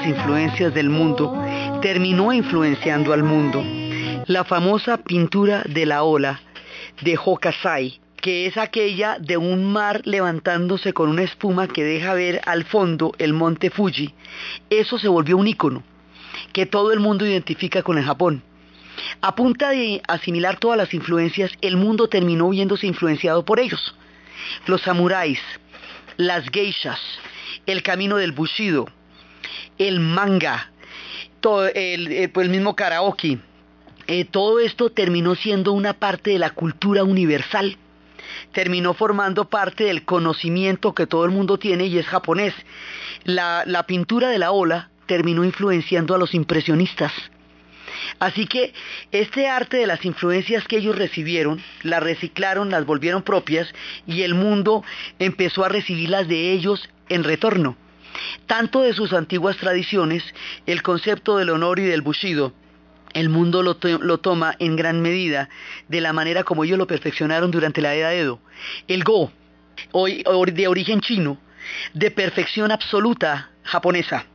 [0.07, 1.35] Influencias del mundo,
[1.83, 3.65] terminó influenciando al mundo.
[4.27, 6.41] La famosa pintura de la ola
[7.03, 12.41] de Hokusai, que es aquella de un mar levantándose con una espuma que deja ver
[12.47, 14.15] al fondo el monte Fuji,
[14.71, 15.83] eso se volvió un icono
[16.53, 18.43] que todo el mundo identifica con el Japón.
[19.21, 23.95] A punta de asimilar todas las influencias, el mundo terminó viéndose influenciado por ellos.
[24.67, 25.41] Los samuráis,
[26.17, 27.01] las geishas,
[27.67, 28.89] el camino del bushido,
[29.79, 30.71] el manga,
[31.75, 33.39] eh, pues el mismo karaoke,
[34.09, 37.77] eh, todo esto terminó siendo una parte de la cultura universal.
[38.53, 42.55] Terminó formando parte del conocimiento que todo el mundo tiene y es japonés.
[43.25, 47.13] La, la pintura de la ola terminó influenciando a los impresionistas.
[48.19, 48.73] Así que
[49.11, 53.69] este arte de las influencias que ellos recibieron, las reciclaron, las volvieron propias
[54.07, 54.85] y el mundo
[55.19, 57.77] empezó a recibirlas de ellos en retorno.
[58.47, 60.23] Tanto de sus antiguas tradiciones,
[60.67, 62.53] el concepto del honor y del bushido,
[63.17, 63.77] el mundo lo,
[64.19, 65.49] toma en gran medida
[65.89, 68.41] de la manera como ellos lo perfeccionaron durante la era Edo.
[68.89, 69.33] El Go,
[69.93, 71.39] hoy, de origen chino,
[71.95, 74.27] de perfección absoluta japonesa,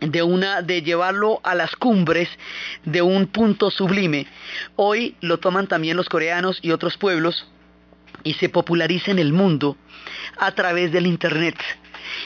[0.00, 2.28] de una de llevarlo a las cumbres
[2.84, 4.26] de un punto sublime.
[4.74, 7.46] Hoy lo toman también los coreanos y otros pueblos
[8.24, 9.76] y se populariza en el mundo
[10.38, 11.56] a través del internet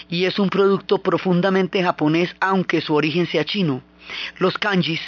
[0.08, 3.82] y es un producto profundamente japonés aunque su origen sea chino.
[4.38, 5.00] Los kanjis,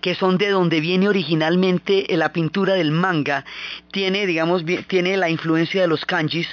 [0.00, 3.44] que son de donde viene originalmente la pintura del manga,
[3.90, 6.46] tiene, digamos, tiene la influencia de los kanjis,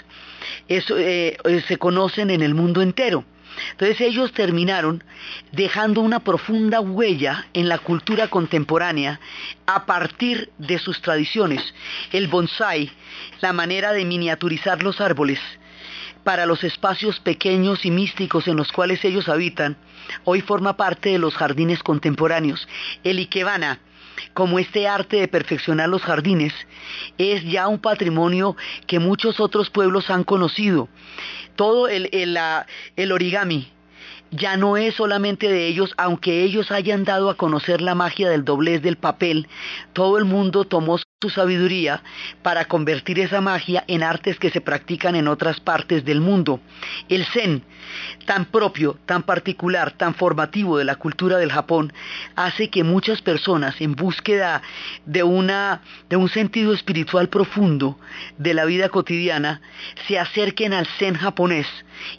[0.68, 3.26] eh, eh, se conocen en el mundo entero.
[3.72, 5.04] Entonces ellos terminaron
[5.52, 9.20] dejando una profunda huella en la cultura contemporánea
[9.66, 11.62] a partir de sus tradiciones.
[12.12, 12.92] El bonsai,
[13.42, 15.40] la manera de miniaturizar los árboles,
[16.24, 19.78] para los espacios pequeños y místicos en los cuales ellos habitan,
[20.24, 22.68] hoy forma parte de los jardines contemporáneos.
[23.04, 23.80] El Ikebana,
[24.34, 26.54] como este arte de perfeccionar los jardines,
[27.18, 28.56] es ya un patrimonio
[28.88, 30.90] que muchos otros pueblos han conocido.
[31.56, 33.72] Todo el, el origami,
[34.32, 38.46] ya no es solamente de ellos, aunque ellos hayan dado a conocer la magia del
[38.46, 39.48] doblez del papel,
[39.94, 42.02] todo el mundo tomó su sabiduría
[42.42, 46.60] para convertir esa magia en artes que se practican en otras partes del mundo.
[47.10, 47.62] El Zen,
[48.26, 51.94] tan propio, tan particular, tan formativo de la cultura del Japón,
[52.36, 54.64] hace que muchas personas en búsqueda
[55.06, 58.00] de, una, de un sentido espiritual profundo
[58.40, 59.62] de la vida cotidiana
[60.08, 61.68] se acerquen al Zen japonés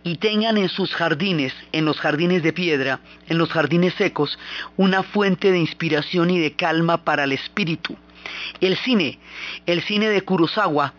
[0.04, 4.38] y tengan en sus jardines, en los jardines de piedra, en los jardines secos,
[4.76, 7.96] una fuente de inspiración y de calma para el espíritu.
[8.60, 9.18] El cine,
[9.66, 10.94] el cine de Kurosawa,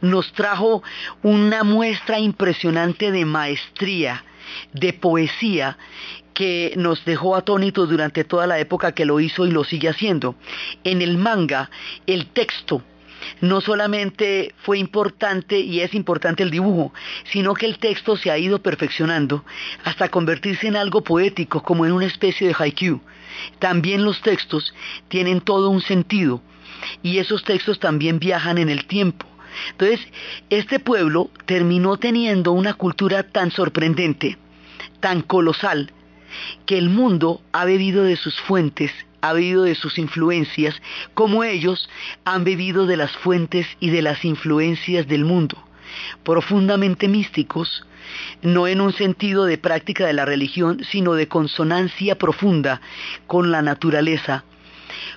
[0.00, 0.82] nos trajo
[1.22, 4.24] una muestra impresionante de maestría,
[4.72, 5.76] de poesía,
[6.32, 10.36] que nos dejó atónitos durante toda la época que lo hizo y lo sigue haciendo.
[10.84, 11.70] En el manga,
[12.06, 12.82] el texto
[13.40, 16.94] no solamente fue importante y es importante el dibujo,
[17.24, 19.44] sino que el texto se ha ido perfeccionando
[19.84, 23.00] hasta convertirse en algo poético, como en una especie de haiku.
[23.58, 24.74] También los textos
[25.08, 26.40] tienen todo un sentido
[27.02, 29.26] y esos textos también viajan en el tiempo.
[29.72, 30.00] Entonces,
[30.48, 34.38] este pueblo terminó teniendo una cultura tan sorprendente,
[35.00, 35.92] tan colosal,
[36.66, 40.80] que el mundo ha bebido de sus fuentes, ha bebido de sus influencias,
[41.14, 41.88] como ellos
[42.24, 45.58] han bebido de las fuentes y de las influencias del mundo,
[46.22, 47.84] profundamente místicos,
[48.42, 52.80] no en un sentido de práctica de la religión, sino de consonancia profunda
[53.26, 54.44] con la naturaleza,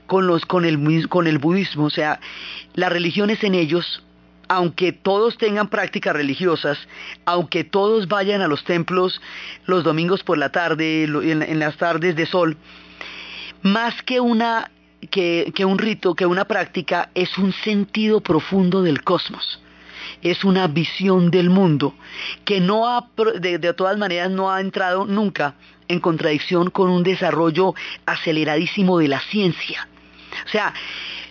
[0.07, 2.19] con, el, budismo, o sea,
[2.73, 4.03] las religiones en ellos
[4.49, 6.77] aunque todos tengan prácticas religiosas,
[7.25, 9.21] aunque todos vayan a los templos
[9.65, 12.57] los domingos por la tarde, en, las tardes de sol,
[13.63, 14.69] más que una
[15.09, 19.59] que, un rito, que una práctica, es un sentido profundo del cosmos.
[20.21, 21.93] Es una visión del mundo
[22.45, 23.07] que no ha,
[23.39, 25.55] de, de todas maneras no ha entrado nunca
[25.87, 27.73] en contradicción con un desarrollo
[28.05, 29.87] aceleradísimo de la ciencia.
[30.45, 30.73] O sea,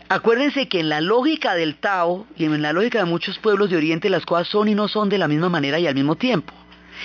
[0.09, 3.79] Acuérdense que en la lógica del Tao y en la lógica de muchos pueblos de
[3.79, 6.53] Oriente las cosas son y no son de la misma manera y al mismo tiempo.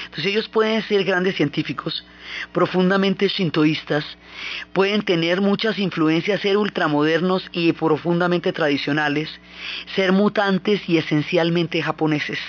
[0.05, 2.05] Entonces ellos pueden ser grandes científicos,
[2.51, 4.05] profundamente shintoístas,
[4.73, 9.29] pueden tener muchas influencias, ser ultramodernos y profundamente tradicionales,
[9.95, 12.39] ser mutantes y esencialmente japoneses.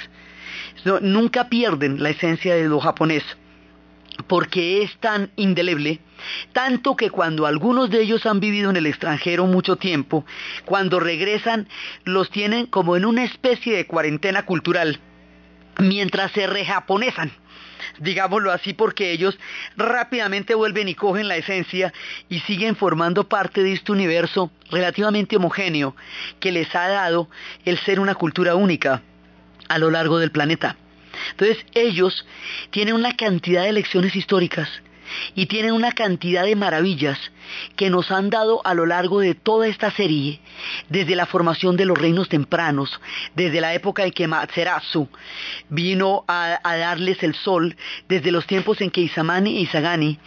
[1.00, 3.24] nunca pierden la esencia de lo japonés
[4.26, 6.00] porque es tan indeleble,
[6.52, 10.26] tanto que cuando algunos de ellos han vivido en el extranjero mucho tiempo,
[10.64, 11.68] cuando regresan
[12.04, 15.00] los tienen como en una especie de cuarentena cultural,
[15.78, 17.32] mientras se rejaponesan
[17.98, 19.38] digámoslo así, porque ellos
[19.76, 21.92] rápidamente vuelven y cogen la esencia
[22.28, 25.96] y siguen formando parte de este universo relativamente homogéneo
[26.40, 27.28] que les ha dado
[27.64, 29.02] el ser una cultura única
[29.68, 30.76] a lo largo del planeta.
[31.30, 32.26] Entonces ellos
[32.70, 34.68] tienen una cantidad de lecciones históricas
[35.34, 37.18] y tienen una cantidad de maravillas
[37.76, 40.40] que nos han dado a lo largo de toda esta serie,
[40.88, 43.00] desde la formación de los reinos tempranos,
[43.34, 45.08] desde la época en que Matsuratsu
[45.68, 47.76] vino a, darles el sol,
[48.08, 50.18] desde los tiempos en que Isamani e Isagani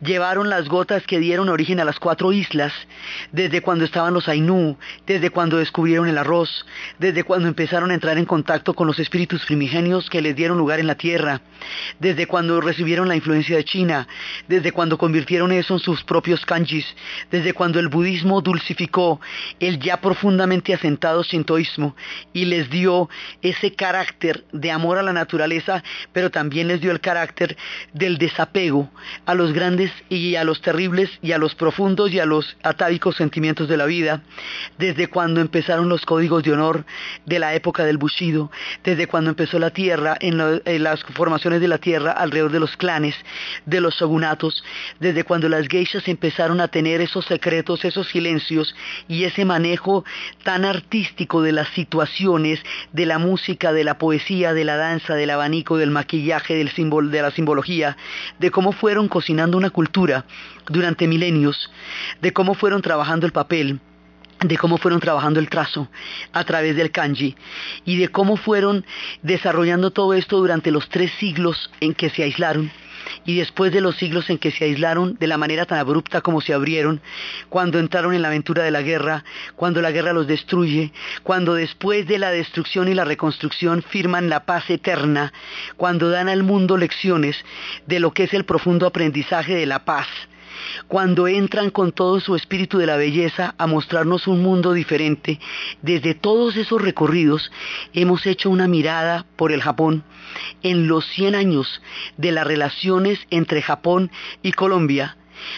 [0.00, 2.72] llevaron las gotas que dieron origen a las cuatro islas,
[3.32, 4.76] desde cuando estaban los Ainu,
[5.06, 6.66] desde cuando descubrieron el arroz,
[6.98, 10.80] desde cuando empezaron a entrar en contacto con los espíritus primigenios que les dieron lugar
[10.80, 11.40] en la tierra,
[11.98, 14.08] desde cuando recibieron la influencia de China,
[14.48, 16.44] desde cuando convirtieron eso en sus propios
[17.30, 19.20] desde cuando el budismo dulcificó
[19.60, 21.96] el ya profundamente asentado sintoísmo
[22.32, 23.08] y les dio
[23.42, 27.56] ese carácter de amor a la naturaleza, pero también les dio el carácter
[27.92, 28.90] del desapego
[29.26, 33.16] a los grandes y a los terribles y a los profundos y a los atávicos
[33.16, 34.22] sentimientos de la vida,
[34.78, 36.84] desde cuando empezaron los códigos de honor
[37.24, 38.50] de la época del Bushido,
[38.84, 40.38] desde cuando empezó la tierra, en,
[40.82, 43.14] las formaciones de la tierra alrededor de los clanes,
[43.66, 44.62] de los shogunatos,
[45.00, 48.74] desde cuando las geishas empezaron a tener esos secretos, esos silencios
[49.08, 50.04] y ese manejo
[50.42, 52.60] tan artístico de las situaciones,
[52.92, 56.64] de la música, de la poesía, de la danza, del abanico, del maquillaje, de
[57.22, 57.96] la simbología,
[58.38, 60.24] de cómo fueron cocinando una cultura
[60.68, 61.70] durante milenios,
[62.20, 63.80] de cómo fueron trabajando el papel,
[64.40, 65.88] de cómo fueron trabajando el trazo
[66.32, 67.34] a través del kanji
[67.84, 68.84] y de cómo fueron
[69.22, 72.70] desarrollando todo esto durante los tres siglos en que se aislaron
[73.24, 76.40] y después de los siglos en que se aislaron de la manera tan abrupta como
[76.40, 77.00] se abrieron,
[77.48, 79.24] cuando entraron en la aventura de la guerra,
[79.56, 80.92] cuando la guerra los destruye,
[81.22, 85.32] cuando después de la destrucción y la reconstrucción firman la paz eterna,
[85.76, 87.36] cuando dan al mundo lecciones
[87.86, 90.06] de lo que es el profundo aprendizaje de la paz,
[90.86, 95.40] cuando entran con todo su espíritu de la belleza a mostrarnos un mundo diferente,
[95.82, 97.50] desde todos esos recorridos
[97.92, 100.04] hemos hecho una mirada por el Japón
[100.62, 101.82] en los 100 años
[102.16, 104.10] de las relaciones entre Japón
[104.42, 105.16] y Colombia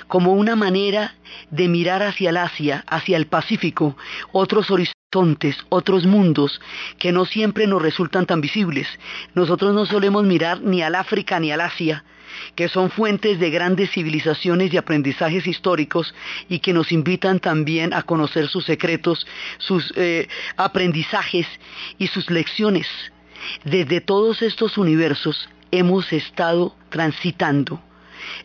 [0.09, 1.15] como una manera
[1.51, 3.97] de mirar hacia el Asia, hacia el Pacífico,
[4.33, 5.00] otros horizontes,
[5.71, 6.61] otros mundos
[6.97, 8.87] que no siempre nos resultan tan visibles.
[9.35, 12.05] Nosotros no solemos mirar ni al África ni al Asia,
[12.55, 16.15] que son fuentes de grandes civilizaciones y aprendizajes históricos
[16.49, 19.27] y que nos invitan también a conocer sus secretos,
[19.59, 21.49] sus eh, aprendizajes
[21.99, 22.87] y sus lecciones.
[23.65, 27.83] Desde todos estos universos hemos estado transitando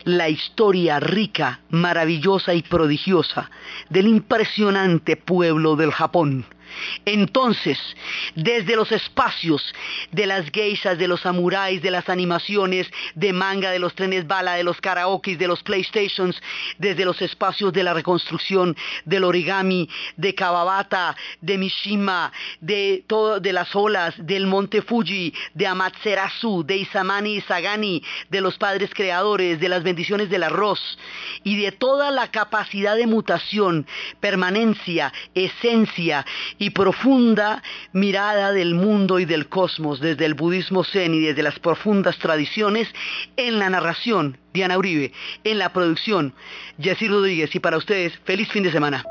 [0.02, 3.52] la historia rica, maravillosa y prodigiosa
[3.88, 6.44] del impresionante pueblo del Japón
[7.04, 7.78] entonces,
[8.34, 9.74] desde los espacios
[10.12, 14.54] de las geishas, de los samuráis, de las animaciones, de manga, de los trenes bala,
[14.54, 16.40] de los karaokes, de los playstations,
[16.78, 23.04] desde los espacios de la reconstrucción, del origami, de Kawabata, de Mishima, de,
[23.52, 29.60] las olas, del monte Fuji, de Amaterasu, de Isamani y Sagani, de los padres creadores,
[29.60, 30.80] de las bendiciones del arroz
[31.44, 33.86] y de toda la capacidad de mutación,
[34.20, 36.24] permanencia, esencia
[36.66, 37.62] y profunda
[37.92, 42.88] mirada del mundo y del cosmos desde el budismo zen y desde las profundas tradiciones
[43.36, 45.12] en la narración, Diana Uribe,
[45.44, 46.34] en la producción,
[46.80, 49.04] Jessy Rodríguez y para ustedes, feliz fin de semana.